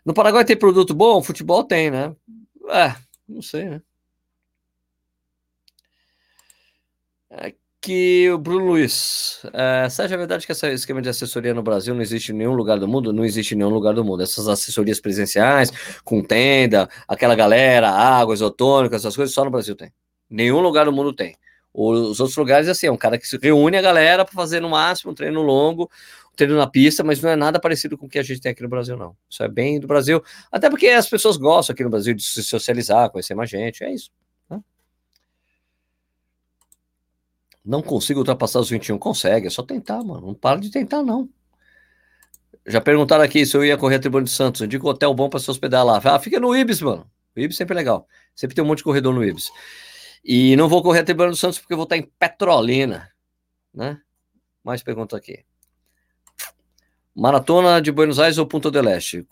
[0.06, 1.22] No Paraguai tem produto bom?
[1.24, 2.16] Futebol tem, né?
[2.70, 2.96] É,
[3.28, 3.82] não sei, né?
[7.30, 9.42] Aqui o Bruno Luiz.
[9.52, 12.54] É, Sérgio, é verdade que esse esquema de assessoria no Brasil não existe em nenhum
[12.54, 13.12] lugar do mundo?
[13.12, 14.22] Não existe em nenhum lugar do mundo.
[14.24, 15.72] Essas assessorias presenciais,
[16.04, 19.92] com tenda, aquela galera, água isotônica, essas coisas, só no Brasil tem.
[20.30, 21.36] Nenhum lugar do mundo tem.
[21.78, 24.70] Os outros lugares, assim, é um cara que se reúne a galera para fazer no
[24.70, 25.92] máximo um treino longo,
[26.32, 28.54] um treino na pista, mas não é nada parecido com o que a gente tem
[28.54, 29.14] aqui no Brasil, não.
[29.30, 32.42] Isso é bem do Brasil, até porque as pessoas gostam aqui no Brasil de se
[32.42, 34.10] socializar, conhecer mais gente, é isso.
[34.50, 34.62] Né?
[37.66, 38.98] Não consigo ultrapassar os 21.
[38.98, 40.28] Consegue, é só tentar, mano.
[40.28, 41.28] Não para de tentar, não.
[42.66, 44.62] Já perguntaram aqui se eu ia correr a Tribuna de Santos.
[44.62, 46.02] Indico um hotel bom para se hospedar lá.
[46.02, 47.06] Ah, fica no Ibis, mano.
[47.36, 48.08] O Ibis sempre é legal.
[48.34, 49.52] Sempre tem um monte de corredor no Ibis.
[50.28, 53.12] E não vou correr a Tribuna do Santos porque vou estar em Petrolina,
[53.72, 54.02] né?
[54.64, 55.46] Mais pergunta aqui.
[57.16, 59.24] Maratona de Buenos Aires ou Punta del Este?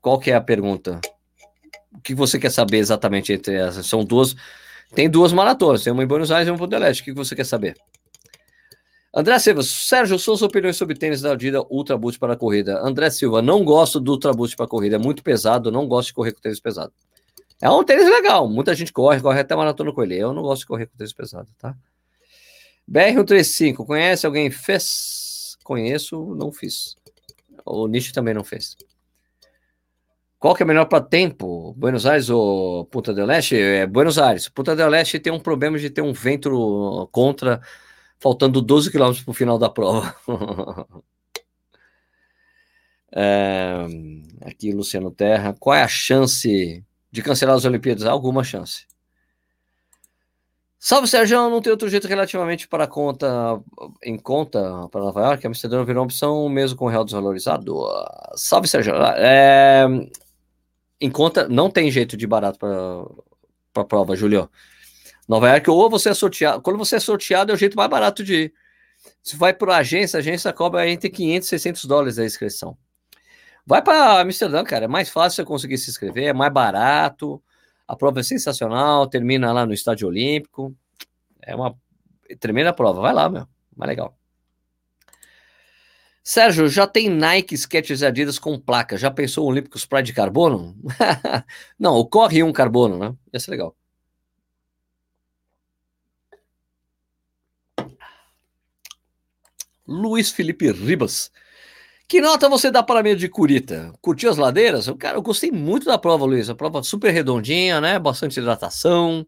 [0.00, 1.00] Qual que é a pergunta?
[1.92, 3.86] O que você quer saber exatamente entre essas?
[3.86, 4.34] São duas.
[4.92, 7.02] Tem duas maratonas, tem uma em Buenos Aires e uma em Punta del Este.
[7.02, 7.76] O que você quer saber?
[9.14, 12.80] André Silva, Sérgio, suas opiniões sobre tênis da Adidas Ultra Boost para a corrida.
[12.80, 16.08] André Silva, não gosto do Ultra Boost para a corrida, é muito pesado, não gosto
[16.08, 16.92] de correr com tênis pesado.
[17.62, 20.18] É um tênis legal, muita gente corre, corre até maratona com ele.
[20.18, 21.76] Eu não gosto de correr com tênis pesado, tá?
[22.90, 25.56] BR135, conhece alguém fez?
[25.62, 26.96] Conheço, não fiz.
[27.64, 28.76] O Nish também não fez.
[30.40, 31.72] Qual que é melhor para tempo?
[31.74, 33.56] Buenos Aires ou Punta del Este?
[33.56, 34.48] É Buenos Aires.
[34.48, 37.60] Punta del Este tem um problema de ter um vento contra
[38.18, 40.16] faltando 12 quilômetros para o final da prova.
[43.14, 43.86] é,
[44.40, 45.54] aqui, Luciano Terra.
[45.60, 48.06] Qual é a chance de cancelar as Olimpíadas?
[48.06, 48.86] Alguma chance.
[50.84, 51.48] Salve, Sérgio.
[51.48, 53.62] Não tem outro jeito relativamente para conta,
[54.02, 55.46] em conta para Nova York.
[55.46, 57.86] Amsterdã virou uma opção mesmo com o real desvalorizado.
[58.34, 58.94] Salve, Sérgio.
[59.16, 59.86] É,
[61.00, 64.50] em conta, não tem jeito de barato para a prova, Julio.
[65.28, 66.60] Nova York, ou você é sorteado.
[66.62, 68.54] Quando você é sorteado, é o jeito mais barato de ir.
[69.22, 72.76] Se vai por agência, a agência cobra entre 500 e 600 dólares a inscrição.
[73.66, 74.86] Vai para Amsterdã, cara.
[74.86, 77.42] É mais fácil você conseguir se inscrever, é mais barato.
[77.86, 79.06] A prova é sensacional.
[79.06, 80.74] Termina lá no Estádio Olímpico.
[81.40, 81.76] É uma
[82.40, 83.00] tremenda prova.
[83.00, 83.46] Vai lá, meu.
[83.76, 84.16] Mais legal.
[86.24, 88.96] Sérgio, já tem Nike, Skechers Adidas com placa.
[88.96, 90.76] Já pensou o Olímpicos Pride de carbono?
[91.78, 93.14] Não, o Corre 1 carbono, né?
[93.32, 93.76] Ia ser legal.
[99.86, 101.30] Luiz Felipe Ribas.
[102.12, 103.90] Que nota você dá para mim de Curita?
[104.02, 104.86] Curtiu as ladeiras?
[104.86, 106.50] Eu, cara, eu gostei muito da prova, Luiz.
[106.50, 107.98] A prova super redondinha, né?
[107.98, 109.26] Bastante hidratação.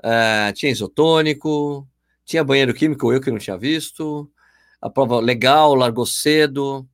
[0.00, 1.86] Uh, tinha isotônico.
[2.24, 4.28] Tinha banheiro químico, eu que não tinha visto.
[4.82, 6.84] A prova legal, largou cedo.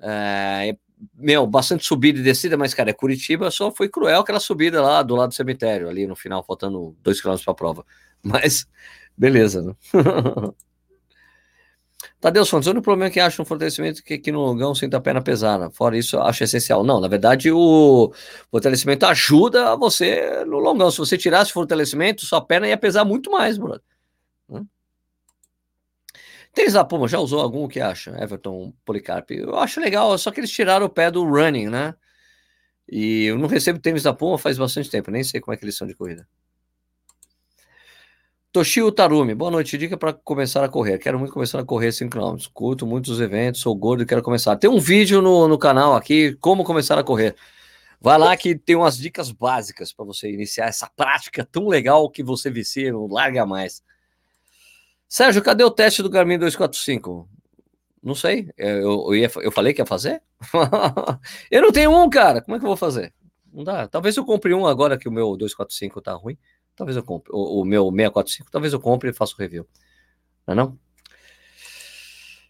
[0.00, 0.78] Uh,
[1.14, 5.02] meu, bastante subida e descida, mas, cara, é Curitiba só foi cruel aquela subida lá
[5.02, 7.86] do lado do cemitério, ali no final, faltando dois quilômetros para a prova.
[8.22, 8.66] Mas,
[9.16, 9.74] beleza, né?
[12.20, 14.96] Tadeu Santos, o único problema é que acho no fortalecimento que aqui no longão sinta
[14.96, 15.70] a perna pesada.
[15.70, 16.82] Fora isso, acho essencial.
[16.82, 18.12] Não, na verdade, o
[18.50, 20.90] fortalecimento ajuda você no longão.
[20.90, 23.82] Se você tirasse o fortalecimento, sua perna ia pesar muito mais, brother.
[24.48, 24.66] Hum?
[26.52, 28.10] Tênis da Puma, já usou algum que acha?
[28.20, 29.36] Everton Policarpi.
[29.36, 31.94] Eu acho legal, só que eles tiraram o pé do running, né?
[32.90, 35.64] E eu não recebo tênis da Puma faz bastante tempo, nem sei como é que
[35.64, 36.26] eles são de corrida.
[38.50, 39.76] Toshio Tarumi, boa noite.
[39.76, 40.98] Dica para começar a correr.
[40.98, 42.36] Quero muito começar a correr 5 km.
[42.52, 44.56] Curto muitos eventos, sou gordo e quero começar.
[44.56, 47.36] Tem um vídeo no, no canal aqui, como começar a correr.
[48.00, 52.22] Vai lá que tem umas dicas básicas para você iniciar essa prática tão legal que
[52.22, 53.82] você vicia, não larga mais.
[55.06, 57.28] Sérgio, cadê o teste do Garmin 245?
[58.02, 58.48] Não sei.
[58.56, 60.22] É, eu, eu, ia, eu falei que ia fazer?
[61.50, 62.40] eu não tenho um, cara.
[62.40, 63.12] Como é que eu vou fazer?
[63.52, 63.86] Não dá.
[63.88, 66.38] Talvez eu compre um agora que o meu 245 tá ruim.
[66.78, 67.32] Talvez eu compre.
[67.32, 69.66] O, o meu 645, talvez eu compre e faça o review.
[70.46, 70.78] Não é não?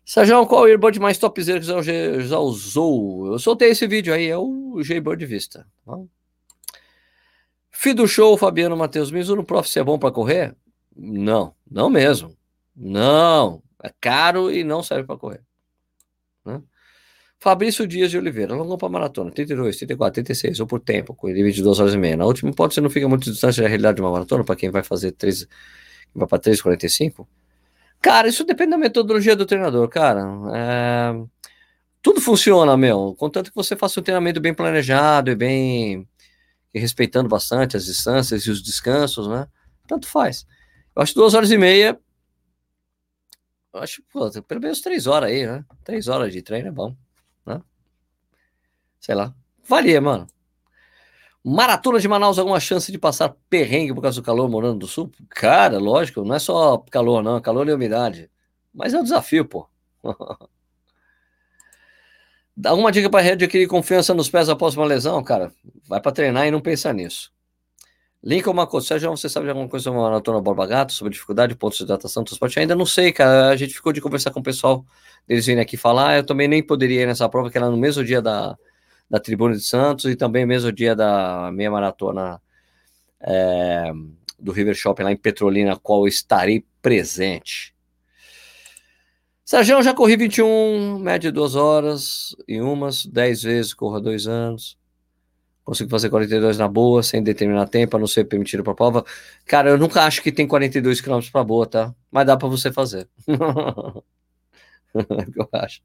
[0.05, 3.33] Sérgio, qual earbud mais topzera que você já usou?
[3.33, 5.66] Eu soltei esse vídeo aí, é o G-Bird Vista.
[5.85, 5.99] Tá?
[7.70, 10.55] Fim do show, Fabiano Matheus Mizuno Prof, se é bom para correr?
[10.95, 12.37] Não, não mesmo.
[12.76, 15.43] Não, é caro e não serve para correr.
[17.41, 21.57] Fabrício Dias de Oliveira, longou para maratona, 32, 34, 36, ou por tempo, com limite
[21.57, 22.16] de 2 horas e meia.
[22.16, 24.82] Na última hipótese, não fica muito distante da realidade de uma maratona, para quem vai
[24.82, 25.47] fazer 3,
[26.14, 27.26] vai para 3,45?
[28.01, 30.24] Cara, isso depende da metodologia do treinador, cara.
[30.53, 31.12] É...
[32.03, 36.09] Tudo funciona, meu, contanto que você faça um treinamento bem planejado e bem.
[36.74, 39.47] E respeitando bastante as distâncias e os descansos, né?
[39.86, 40.47] Tanto faz.
[40.95, 41.99] Eu acho duas horas e meia.
[43.72, 45.64] Eu acho, pô, pelo menos três horas aí, né?
[45.84, 46.97] Três horas de treino é bom
[47.49, 47.62] né?
[49.01, 49.34] Sei lá.
[49.66, 50.26] Valia, mano.
[51.44, 55.11] Maratona de Manaus, alguma chance de passar perrengue por causa do calor morando do sul?
[55.30, 57.40] Cara, lógico, não é só calor, não.
[57.40, 58.30] Calor e umidade.
[58.74, 59.68] Mas é um desafio, pô.
[62.57, 65.53] Dá uma dica para adquirir confiança nos pés após uma lesão, cara.
[65.86, 67.32] Vai para treinar e não pensa nisso.
[68.23, 71.55] Lincoln Macoto, Sérgio, você sabe de alguma coisa sobre a maratona Borba Gato, sobre dificuldade,
[71.55, 72.59] pontos de hidratação, transporte?
[72.59, 73.49] Ainda não sei, cara.
[73.51, 74.85] A gente ficou de conversar com o pessoal,
[75.29, 76.16] eles virem aqui falar.
[76.16, 78.59] Eu também nem poderia ir nessa prova, que era no mesmo dia da,
[79.09, 82.43] da Tribuna de Santos e também mesmo dia da meia maratona
[83.21, 83.93] é,
[84.39, 87.75] do River Shopping lá em Petrolina, qual eu estarei presente.
[89.45, 94.27] Sérgio, já corri 21, média de duas horas e umas, 10 vezes, corro há dois
[94.27, 94.78] anos.
[95.69, 99.05] Consigo fazer 42 na boa, sem determinar tempo, a não ser permitido para prova.
[99.45, 101.95] Cara, eu nunca acho que tem 42 km para boa, tá?
[102.11, 103.07] Mas dá para você fazer.
[105.37, 105.83] eu acho.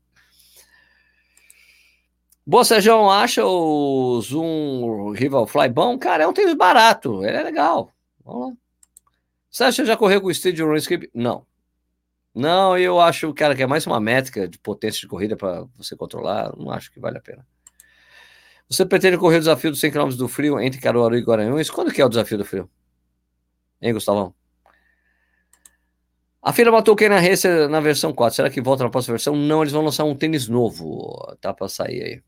[2.48, 6.00] Boa, Sérgio, acha o Zoom Rival Fly bom?
[6.00, 7.92] Cara, é um tênis barato, ele é legal.
[8.24, 8.54] Vamos lá.
[9.52, 11.12] Sérgio já correu com o Stadium RuneScape?
[11.14, 11.46] Não.
[12.34, 15.94] Não, eu acho, cara, que é mais uma métrica de potência de corrida para você
[15.94, 16.56] controlar.
[16.56, 17.46] Não acho que vale a pena.
[18.70, 21.70] Você pretende correr o desafio dos 100 km do frio entre Caruaru e Guaranhuns?
[21.70, 22.70] Quando que é o desafio do frio?
[23.82, 24.34] Hein, Gustavão?
[26.41, 28.36] A fila matou na Racer na versão 4.
[28.36, 29.36] Será que volta na próxima versão?
[29.36, 31.38] Não, eles vão lançar um tênis novo.
[31.39, 32.24] Tá para sair aí.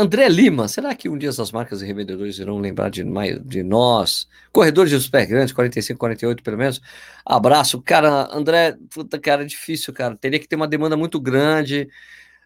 [0.00, 3.04] André Lima, será que um dia essas marcas e revendedores irão lembrar de,
[3.44, 4.28] de nós?
[4.52, 6.80] Corredores de super grandes, 45, 48 pelo menos.
[7.26, 7.82] Abraço.
[7.82, 10.16] Cara, André, puta, cara, é difícil, cara.
[10.16, 11.88] Teria que ter uma demanda muito grande,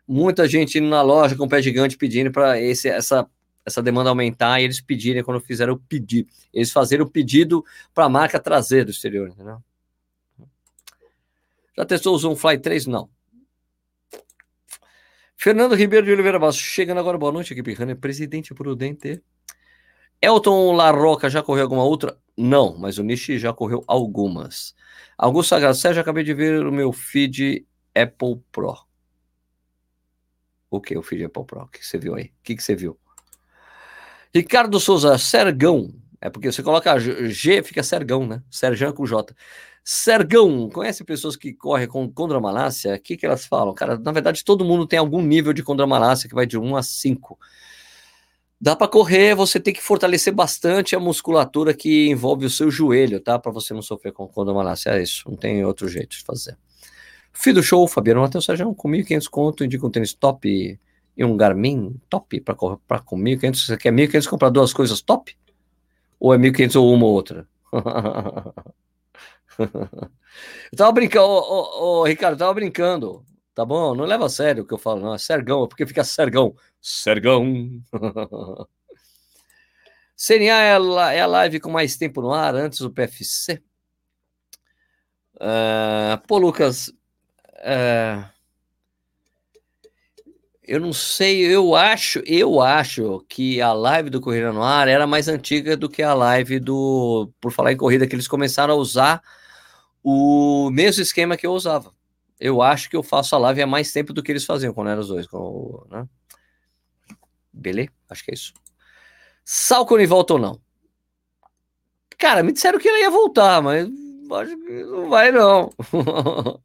[0.07, 3.29] muita gente indo na loja com o pé gigante pedindo para essa,
[3.65, 6.29] essa demanda aumentar e eles pedirem quando fizeram o pedido.
[6.53, 9.63] Eles fazerem o pedido para a marca trazer do exterior, entendeu?
[11.77, 12.87] Já testou o Zoom Fly 3?
[12.87, 13.09] Não.
[15.37, 19.23] Fernando Ribeiro de Oliveira Bastos, chegando agora, boa noite, equipe Runner, presidente prudente.
[20.21, 22.17] Elton Larroca já correu alguma outra?
[22.37, 24.75] Não, mas o Nishi já correu algumas.
[25.19, 28.92] Augusto Sérgio, acabei de ver o meu feed Apple Pro.
[30.73, 31.61] O que o feed Apple Pro?
[31.61, 32.25] O que você viu aí?
[32.25, 32.99] O que, que você viu?
[34.35, 35.93] Ricardo Souza, Sergão.
[36.19, 38.43] É porque você coloca G, fica Sergão, né?
[38.51, 39.35] Sergão com J.
[39.85, 42.95] Sergão, conhece pessoas que correm com condramalácia?
[42.95, 43.75] O que, que elas falam?
[43.75, 46.83] Cara, na verdade, todo mundo tem algum nível de condramalácia que vai de 1 a
[46.83, 47.39] 5.
[48.59, 53.21] Dá para correr, você tem que fortalecer bastante a musculatura que envolve o seu joelho,
[53.21, 53.39] tá?
[53.39, 54.89] Para você não sofrer com condramalácia.
[54.91, 56.57] É isso, não tem outro jeito de fazer.
[57.33, 60.79] Fim do show, Fabiano Matheus Sérgio, com 1.500 conto, indica um tênis top
[61.17, 63.67] e um Garmin top para com 1.500.
[63.67, 65.37] Você quer 1.500 comprar duas coisas top?
[66.21, 67.49] Ou é 1.500 ou uma ou outra?
[69.59, 73.25] eu tava brincando, ô, ô, ô, Ricardo, tava brincando,
[73.55, 73.95] tá bom?
[73.95, 75.15] Não leva a sério o que eu falo, não.
[75.15, 76.55] É Sergão, é porque fica Sergão.
[76.81, 77.83] Sergão.
[80.17, 83.61] CNA é a, é a live com mais tempo no ar, antes do PFC.
[85.35, 86.93] Uh, pô, Lucas,
[87.63, 88.33] uh,
[90.63, 95.07] eu não sei, eu acho, eu acho que a live do Corrida no Ar era
[95.07, 98.77] mais antiga do que a live do, por falar em corrida, que eles começaram a
[98.77, 99.23] usar
[100.03, 101.93] o mesmo esquema que eu usava.
[102.39, 104.91] Eu acho que eu faço a live há mais tempo do que eles faziam quando
[104.91, 105.27] eram os dois.
[105.27, 106.09] Com, né?
[107.53, 107.91] Beleza?
[108.09, 108.55] Acho que é isso.
[109.45, 110.61] Salcone volta ou não?
[112.19, 113.89] Cara, me disseram que ele ia voltar, mas
[114.33, 115.73] acho que não vai, não.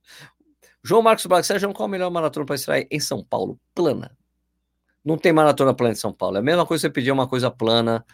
[0.88, 3.60] João Marcos Braga, Sérgio, qual a melhor maratona para extrair em São Paulo?
[3.76, 4.18] Plana.
[5.04, 6.38] Não tem maratona plana em São Paulo.
[6.38, 8.06] É a mesma coisa que você pedir uma coisa plana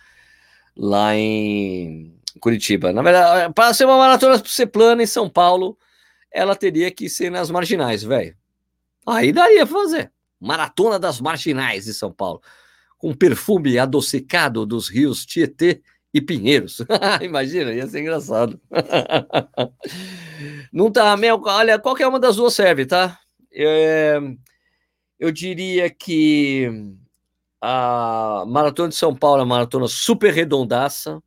[0.75, 2.91] lá em Curitiba.
[2.91, 5.77] Na verdade, para ser uma maratona ser plana em São Paulo,
[6.31, 8.35] ela teria que ser nas marginais, velho.
[9.05, 10.11] Aí daria pra fazer.
[10.39, 12.41] Maratona das marginais de São Paulo.
[12.97, 15.83] Com perfume adocicado dos rios Tietê
[16.13, 16.81] e Pinheiros.
[17.21, 18.59] Imagina, ia ser engraçado.
[20.71, 23.19] Não tá, meu, olha, qualquer uma das duas serve, tá?
[23.51, 24.19] É,
[25.19, 26.69] eu diria que
[27.61, 31.21] a Maratona de São Paulo é uma maratona super redondaça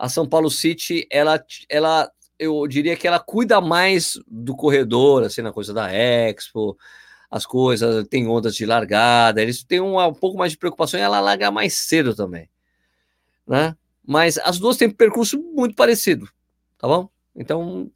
[0.00, 5.42] a São Paulo City, ela, ela, eu diria que ela cuida mais do corredor, assim,
[5.42, 6.76] na coisa da Expo,
[7.30, 11.02] as coisas, tem ondas de largada, eles têm um, um pouco mais de preocupação e
[11.02, 12.48] ela larga mais cedo também,
[13.46, 13.76] né?
[14.10, 16.28] Mas as duas têm percurso muito parecido,
[16.76, 17.08] tá bom?
[17.32, 17.88] Então,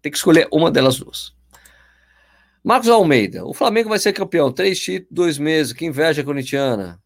[0.00, 1.32] tem que escolher uma delas duas.
[2.64, 7.00] Marcos Almeida, o Flamengo vai ser campeão, três títulos, dois meses, que inveja corintiana.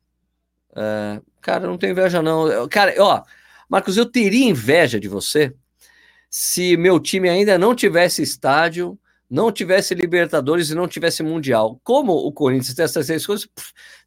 [0.75, 2.67] É, cara, não tem inveja não.
[2.67, 3.23] Cara, ó,
[3.69, 5.55] Marcos, eu teria inveja de você
[6.31, 8.99] se meu time ainda não tivesse estádio,
[9.29, 11.81] não tivesse Libertadores e não tivesse Mundial.
[11.83, 13.49] Como o Corinthians tem essas três coisas,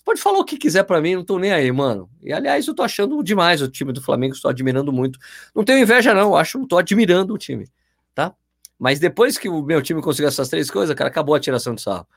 [0.05, 2.09] pode falar o que quiser para mim, não tô nem aí, mano.
[2.21, 5.19] E aliás, eu tô achando demais o time do Flamengo, estou admirando muito.
[5.53, 7.67] Não tenho inveja, não, acho, tô admirando o time,
[8.13, 8.33] tá?
[8.77, 11.81] Mas depois que o meu time conseguiu essas três coisas, cara, acabou a tiração de
[11.81, 12.07] sarro.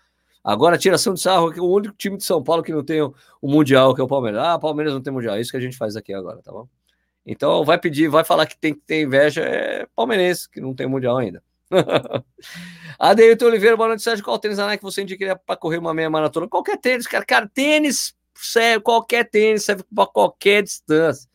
[0.44, 3.00] Agora, a tiração de sarro é o único time de São Paulo que não tem
[3.00, 4.40] o, o Mundial, que é o Palmeiras.
[4.42, 5.36] Ah, Palmeiras não tem Mundial.
[5.36, 6.68] É isso que a gente faz aqui agora, tá bom?
[7.24, 10.88] Então vai pedir, vai falar que tem que ter inveja, é palmeirense, que não tem
[10.88, 11.42] mundial ainda.
[12.98, 14.24] Adeilton Oliveira, boa noite, Sérgio.
[14.24, 16.48] Qual tênis a Nike você indicaria para correr uma meia maratona?
[16.48, 17.24] Qualquer tênis, cara.
[17.24, 21.28] Cara, tênis serve, qualquer tênis serve para qualquer distância.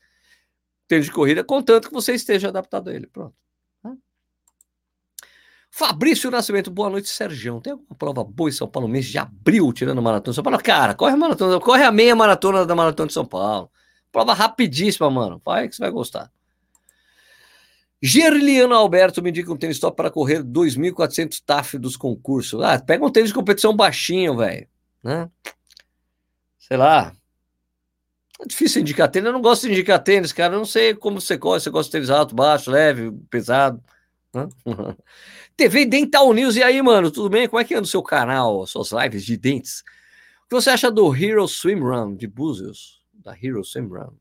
[0.87, 3.07] Tênis de corrida, contanto que você esteja adaptado a ele.
[3.07, 3.33] Pronto.
[5.69, 7.61] Fabrício Nascimento, boa noite, Sérgio.
[7.61, 10.57] Tem alguma prova boa em São Paulo mês de abril, tirando maratona de São Paulo?
[10.57, 13.69] Cara, corre a maratona, corre a meia maratona da maratona de São Paulo.
[14.11, 15.39] Prova rapidíssima, mano.
[15.45, 16.31] Vai que você vai gostar.
[18.01, 22.61] Gerliano Alberto me indica um tênis top para correr 2.400 TAF dos concursos.
[22.61, 24.67] Ah, pega um tênis de competição baixinho, velho.
[25.03, 25.29] Né?
[26.59, 27.13] Sei lá.
[28.39, 29.25] É difícil indicar tênis.
[29.25, 30.53] Eu não gosto de indicar tênis, cara.
[30.53, 31.63] Eu não sei como você gosta.
[31.63, 33.81] Você gosta de tênis alto, baixo, leve, pesado.
[34.31, 34.47] Né?
[35.57, 36.55] TV Dental News.
[36.55, 37.09] E aí, mano?
[37.09, 37.47] Tudo bem?
[37.47, 39.83] Como é que anda o seu canal, suas lives de dentes?
[40.45, 43.01] O que você acha do Hero Swim Run de Búzios?
[43.11, 44.13] Da Hero Swim Run.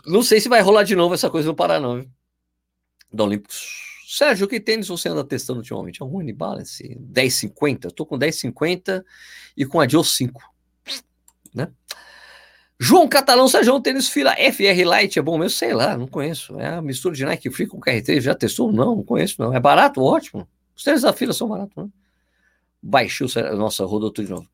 [0.06, 2.01] Não sei se vai rolar de novo essa coisa no Pará, não.
[2.01, 2.10] Viu?
[3.12, 3.84] Da Olímpicos.
[4.08, 6.01] Sérgio, que tênis você anda testando ultimamente?
[6.01, 7.88] É um One Balance 1050.
[7.88, 9.03] Estou com 1050
[9.58, 10.41] e com a Dio 5.
[11.53, 11.72] Né?
[12.80, 15.57] João Catalão, Sérgio, tênis fila FR Light é bom mesmo?
[15.57, 16.59] Sei lá, não conheço.
[16.59, 18.21] É a mistura de Nike Free com KR3.
[18.21, 18.71] Já testou?
[18.71, 19.53] Não, não conheço, não.
[19.53, 20.01] É barato?
[20.01, 20.47] Ótimo.
[20.76, 21.89] Os tênis da fila são baratos, né?
[22.82, 24.49] Baixou, nossa, rodou tudo de novo.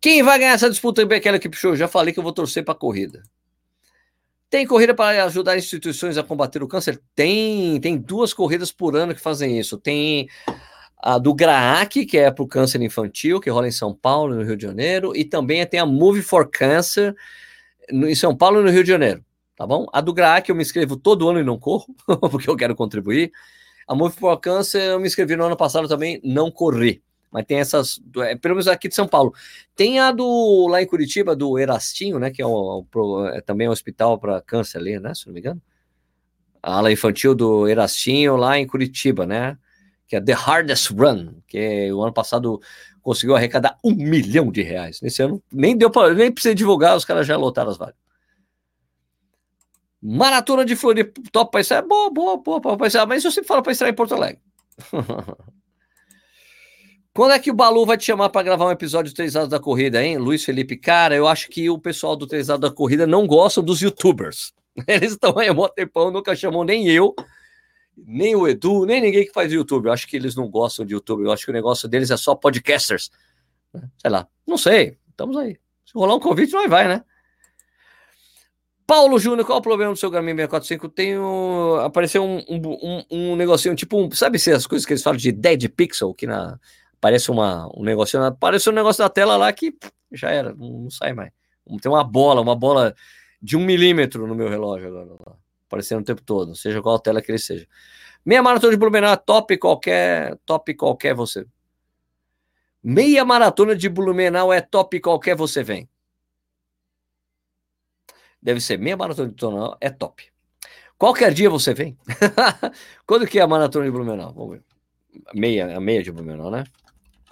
[0.00, 1.76] Quem vai ganhar essa disputa em equipe show?
[1.76, 3.22] Já falei que eu vou torcer para a corrida.
[4.48, 7.00] Tem corrida para ajudar instituições a combater o câncer?
[7.14, 9.76] Tem, tem duas corridas por ano que fazem isso.
[9.76, 10.28] Tem
[10.96, 14.42] a do GRAAC, que é para o câncer infantil, que rola em São Paulo, no
[14.42, 17.14] Rio de Janeiro, e também tem a Move for Cancer
[17.92, 19.24] em São Paulo e no Rio de Janeiro,
[19.56, 19.86] tá bom?
[19.92, 21.86] A do GRAAC eu me inscrevo todo ano e não corro,
[22.30, 23.32] porque eu quero contribuir.
[23.86, 27.02] A Move for Cancer eu me inscrevi no ano passado também, não corri.
[27.30, 29.32] Mas tem essas, é, pelo menos aqui de São Paulo.
[29.76, 32.30] Tem a do lá em Curitiba, do Erastinho, né?
[32.30, 32.84] Que é, o,
[33.32, 35.14] é também um hospital para câncer ali, né?
[35.14, 35.62] Se não me engano.
[36.62, 39.56] A ala infantil do Erastinho lá em Curitiba, né?
[40.08, 42.60] Que é The Hardest Run, que o ano passado
[43.02, 45.00] conseguiu arrecadar um milhão de reais.
[45.00, 47.96] Nesse ano nem deu para nem precisa divulgar, os caras já lotaram as vagas.
[50.02, 51.86] Maratona de Floripa, top para estrear.
[51.86, 53.06] Boa, boa, boa estrear.
[53.06, 54.40] Mas eu sempre falo para estrear em Porto Alegre.
[57.12, 59.48] Quando é que o Balu vai te chamar para gravar um episódio de 3 horas
[59.48, 60.76] da corrida, hein, Luiz Felipe?
[60.76, 64.52] Cara, eu acho que o pessoal do 3 horas da corrida não gosta dos youtubers.
[64.86, 67.14] Eles estão aí há um tempão, nunca chamou nem eu,
[68.06, 69.86] nem o Edu, nem ninguém que faz YouTube.
[69.86, 71.24] Eu acho que eles não gostam de YouTube.
[71.24, 73.10] Eu acho que o negócio deles é só podcasters.
[73.98, 74.98] Sei lá, não sei.
[75.10, 75.58] Estamos aí.
[75.84, 77.04] Se rolar um convite, nós vai, né?
[78.86, 80.88] Paulo Júnior, qual o problema do seu Garmin 645?
[80.88, 85.02] Tem um, apareceu um, um, um, negocinho, tipo, um, sabe se as coisas que eles
[85.02, 86.58] falam de dead pixel, que na,
[86.96, 89.72] aparece uma, um negocinho, aparece um negócio da tela lá que
[90.10, 91.30] já era, não, não, sai mais.
[91.80, 92.92] Tem uma bola, uma bola
[93.40, 95.36] de um milímetro no meu relógio agora,
[95.70, 97.66] aparecendo o tempo todo, seja qual tela que ele seja.
[98.24, 101.46] Meia maratona de Blumenau, top qualquer, top qualquer você.
[102.82, 105.88] Meia maratona de Blumenau é top qualquer você vem.
[108.42, 110.28] Deve ser meia maratona de Blumenau é top.
[110.98, 111.96] Qualquer dia você vem.
[113.06, 114.34] Quando que é a maratona de Blumenau?
[114.34, 114.64] Vamos ver.
[115.32, 116.64] Meia, a meia de Blumenau, né?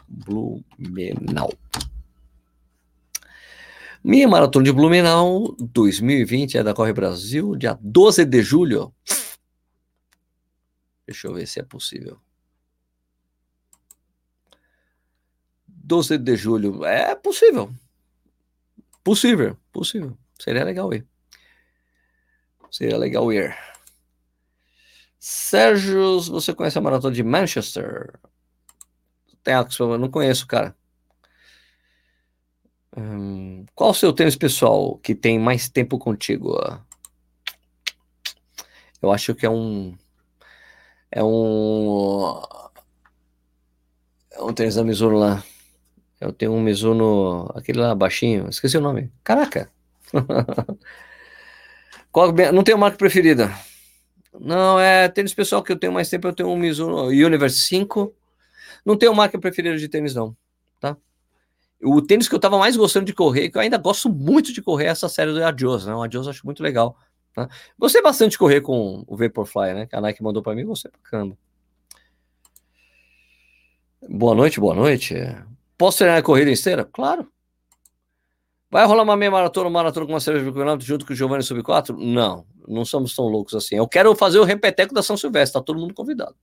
[0.09, 1.53] Blumenau.
[4.03, 8.95] Minha maratona de Blumenau 2020 é da Corre Brasil, dia 12 de julho.
[11.07, 12.21] Deixa eu ver se é possível.
[15.67, 16.85] 12 de julho.
[16.85, 17.73] É possível.
[19.03, 20.17] Possível, possível.
[20.39, 21.07] Seria legal ir.
[22.71, 23.57] Seria legal ir.
[25.19, 28.21] Sérgio, você conhece a maratona de Manchester?
[29.43, 30.77] Tem eu não conheço, cara.
[32.99, 36.59] Hum, qual o seu tênis pessoal que tem mais tempo contigo?
[39.01, 39.97] Eu acho que é um.
[41.09, 42.43] É um.
[44.33, 45.45] É um tênis da Mizuno lá.
[46.21, 49.13] Eu tenho um Mizuno, aquele lá baixinho, esqueci o nome.
[49.23, 49.71] Caraca!
[52.11, 53.55] Qual, não tenho marca preferida.
[54.41, 58.13] Não, é tênis pessoal que eu tenho mais tempo, eu tenho um Mizuno Universe 5.
[58.85, 60.37] Não tenho marca preferida de tênis, não,
[60.81, 60.97] tá?
[61.83, 64.61] O tênis que eu tava mais gostando de correr, que eu ainda gosto muito de
[64.61, 65.95] correr, é essa série do Adios, né?
[65.95, 66.97] O Adios eu acho muito legal.
[67.33, 67.49] Tá?
[67.79, 69.87] Gostei bastante de correr com o Vaporfly, né?
[69.87, 71.39] Que a Nike mandou para mim, gostei pra caramba.
[74.09, 75.15] Boa noite, boa noite.
[75.77, 76.85] Posso treinar a corrida esteira?
[76.85, 77.31] Claro.
[78.71, 81.43] Vai rolar uma meia maratona, uma maratona com uma cerveja de junto com o Giovanni
[81.43, 81.97] Sub 4?
[81.97, 83.77] Não, não somos tão loucos assim.
[83.77, 86.35] Eu quero fazer o repeteco da São Silvestre, tá todo mundo convidado.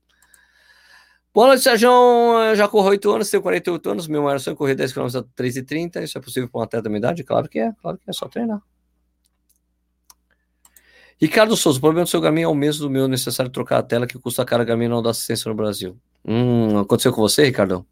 [1.36, 1.92] Boa noite, Sérgio.
[2.56, 4.08] Já corro 8 anos, tenho 48 anos.
[4.08, 6.02] Meu maior sonho é correr 10 km a 3,30.
[6.02, 7.26] Isso é possível para um atleta da minha idade?
[7.26, 8.62] Claro que é, claro que é, só treinar.
[11.20, 13.84] Ricardo Souza, o problema do seu Garmin é o mesmo do meu, necessário trocar a
[13.84, 16.00] tela que custa a Garmin não dá assistência no Brasil.
[16.24, 17.86] Hum, aconteceu com você, Ricardo?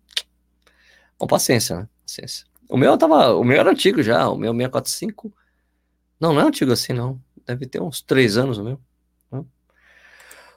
[1.18, 1.90] Com paciência, né?
[2.02, 2.46] Paciência.
[2.70, 5.34] O meu tava, o meu era antigo já, o meu 645.
[6.18, 7.20] Não, não é antigo assim, não.
[7.46, 8.80] Deve ter uns três anos o meu.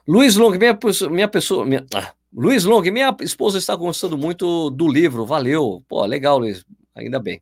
[0.07, 0.79] Luiz Long, minha,
[1.11, 1.65] minha pessoa.
[1.65, 5.25] Minha, ah, Luiz Long, minha esposa está gostando muito do livro.
[5.25, 5.83] Valeu.
[5.89, 6.63] Pô, legal, Luiz.
[6.93, 7.41] Ainda bem.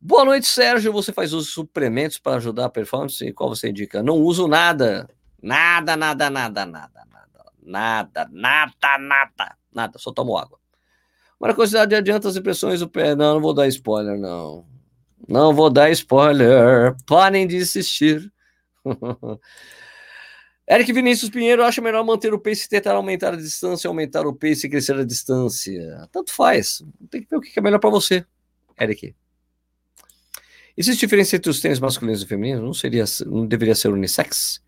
[0.00, 0.92] Boa noite, Sérgio.
[0.92, 3.32] Você faz de suplementos para ajudar a performance?
[3.34, 4.02] Qual você indica?
[4.02, 5.08] Não uso nada.
[5.40, 7.52] Nada, nada, nada, nada, nada.
[7.62, 9.56] Nada, nada, nada.
[9.72, 9.98] Nada.
[10.00, 10.58] Só tomo água.
[11.54, 13.14] Quantidade adianta as impressões do pé.
[13.14, 14.66] Não, não vou dar spoiler, não.
[15.28, 16.96] Não vou dar spoiler.
[17.06, 18.28] Parem de insistir.
[20.68, 24.34] Eric Vinícius Pinheiro acha melhor manter o pace e tentar aumentar a distância, aumentar o
[24.34, 26.08] pace e crescer a distância.
[26.10, 26.82] Tanto faz.
[27.10, 28.24] Tem que ver o que é melhor para você,
[28.80, 29.14] Eric.
[30.76, 32.64] Existe diferença entre os tênis masculinos e femininos?
[32.64, 34.62] Não seria, não deveria ser unissex?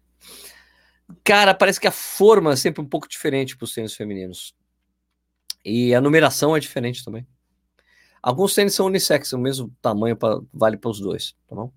[1.24, 4.54] Cara, parece que a forma é sempre um pouco diferente para os tênis femininos.
[5.64, 7.26] E a numeração é diferente também.
[8.22, 11.72] Alguns tênis são unissex, o mesmo tamanho pra, vale para os dois, tá bom?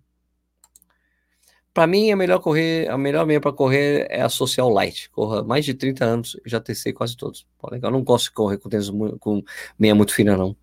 [1.79, 5.09] Para mim, a melhor correr, a melhor meia para correr é a Social Light.
[5.11, 7.47] Corra mais de 30 anos, já testei quase todos.
[7.57, 7.89] Pô, legal.
[7.89, 8.89] Eu não gosto de correr com tênis
[9.21, 9.41] com
[9.79, 10.57] meia muito fina, não.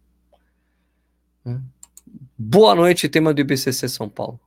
[1.46, 1.58] É.
[2.36, 4.38] Boa noite, tema do IBCC São Paulo.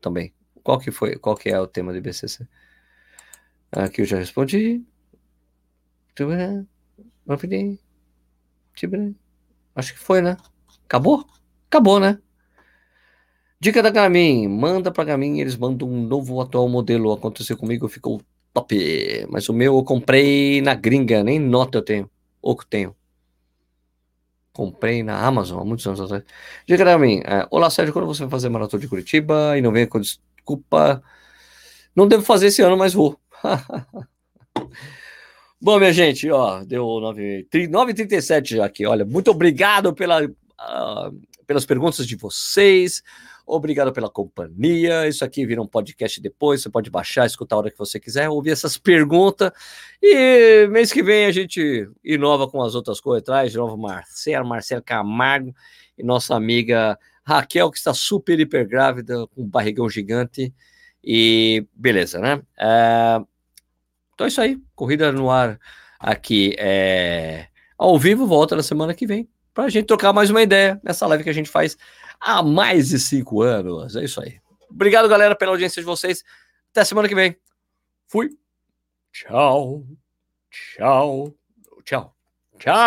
[0.00, 0.34] Também.
[0.64, 1.14] Qual que foi?
[1.16, 2.44] Qual que é o tema do IBCC?
[3.70, 4.84] Aqui eu já respondi.
[9.76, 10.36] Acho que foi, né?
[10.86, 11.24] Acabou?
[11.68, 12.18] Acabou, né?
[13.66, 17.12] Dica da Garmin, manda pra Garmin, eles mandam um novo atual modelo.
[17.12, 18.22] Aconteceu comigo, ficou
[18.54, 19.26] top.
[19.28, 22.08] Mas o meu eu comprei na gringa, nem nota eu tenho.
[22.40, 22.94] Ou que tenho.
[24.52, 26.22] Comprei na Amazon há muitos anos atrás.
[26.64, 29.72] Dica da Garmin, é, olá Sérgio, quando você vai fazer maratona de Curitiba e não
[29.72, 31.02] vem com desculpa,
[31.92, 33.18] não devo fazer esse ano, mas vou.
[35.60, 38.86] Bom, minha gente, ó, deu 9h37 já aqui.
[38.86, 43.02] Olha, muito obrigado pela, uh, pelas perguntas de vocês.
[43.46, 45.06] Obrigado pela companhia.
[45.06, 46.60] Isso aqui vira um podcast depois.
[46.60, 49.52] Você pode baixar, escutar a hora que você quiser, ouvir essas perguntas.
[50.02, 53.52] E mês que vem a gente inova com as outras coisas atrás.
[53.52, 55.54] De novo, Marcelo, Marcelo Camargo
[55.96, 60.52] e nossa amiga Raquel, que está super, hiper grávida, com um barrigão gigante.
[61.04, 62.34] E beleza, né?
[62.58, 63.24] Uh,
[64.12, 64.58] então é isso aí.
[64.74, 65.60] Corrida no ar
[66.00, 67.46] aqui é,
[67.78, 68.26] ao vivo.
[68.26, 71.30] Volta na semana que vem para a gente trocar mais uma ideia nessa live que
[71.30, 71.78] a gente faz
[72.20, 73.96] há mais de cinco anos.
[73.96, 74.40] É isso aí.
[74.70, 76.22] Obrigado, galera, pela audiência de vocês.
[76.70, 77.36] Até semana que vem.
[78.08, 78.30] Fui.
[79.12, 79.84] Tchau.
[80.50, 81.34] Tchau.
[81.84, 82.14] Tchau.
[82.58, 82.76] Tchau.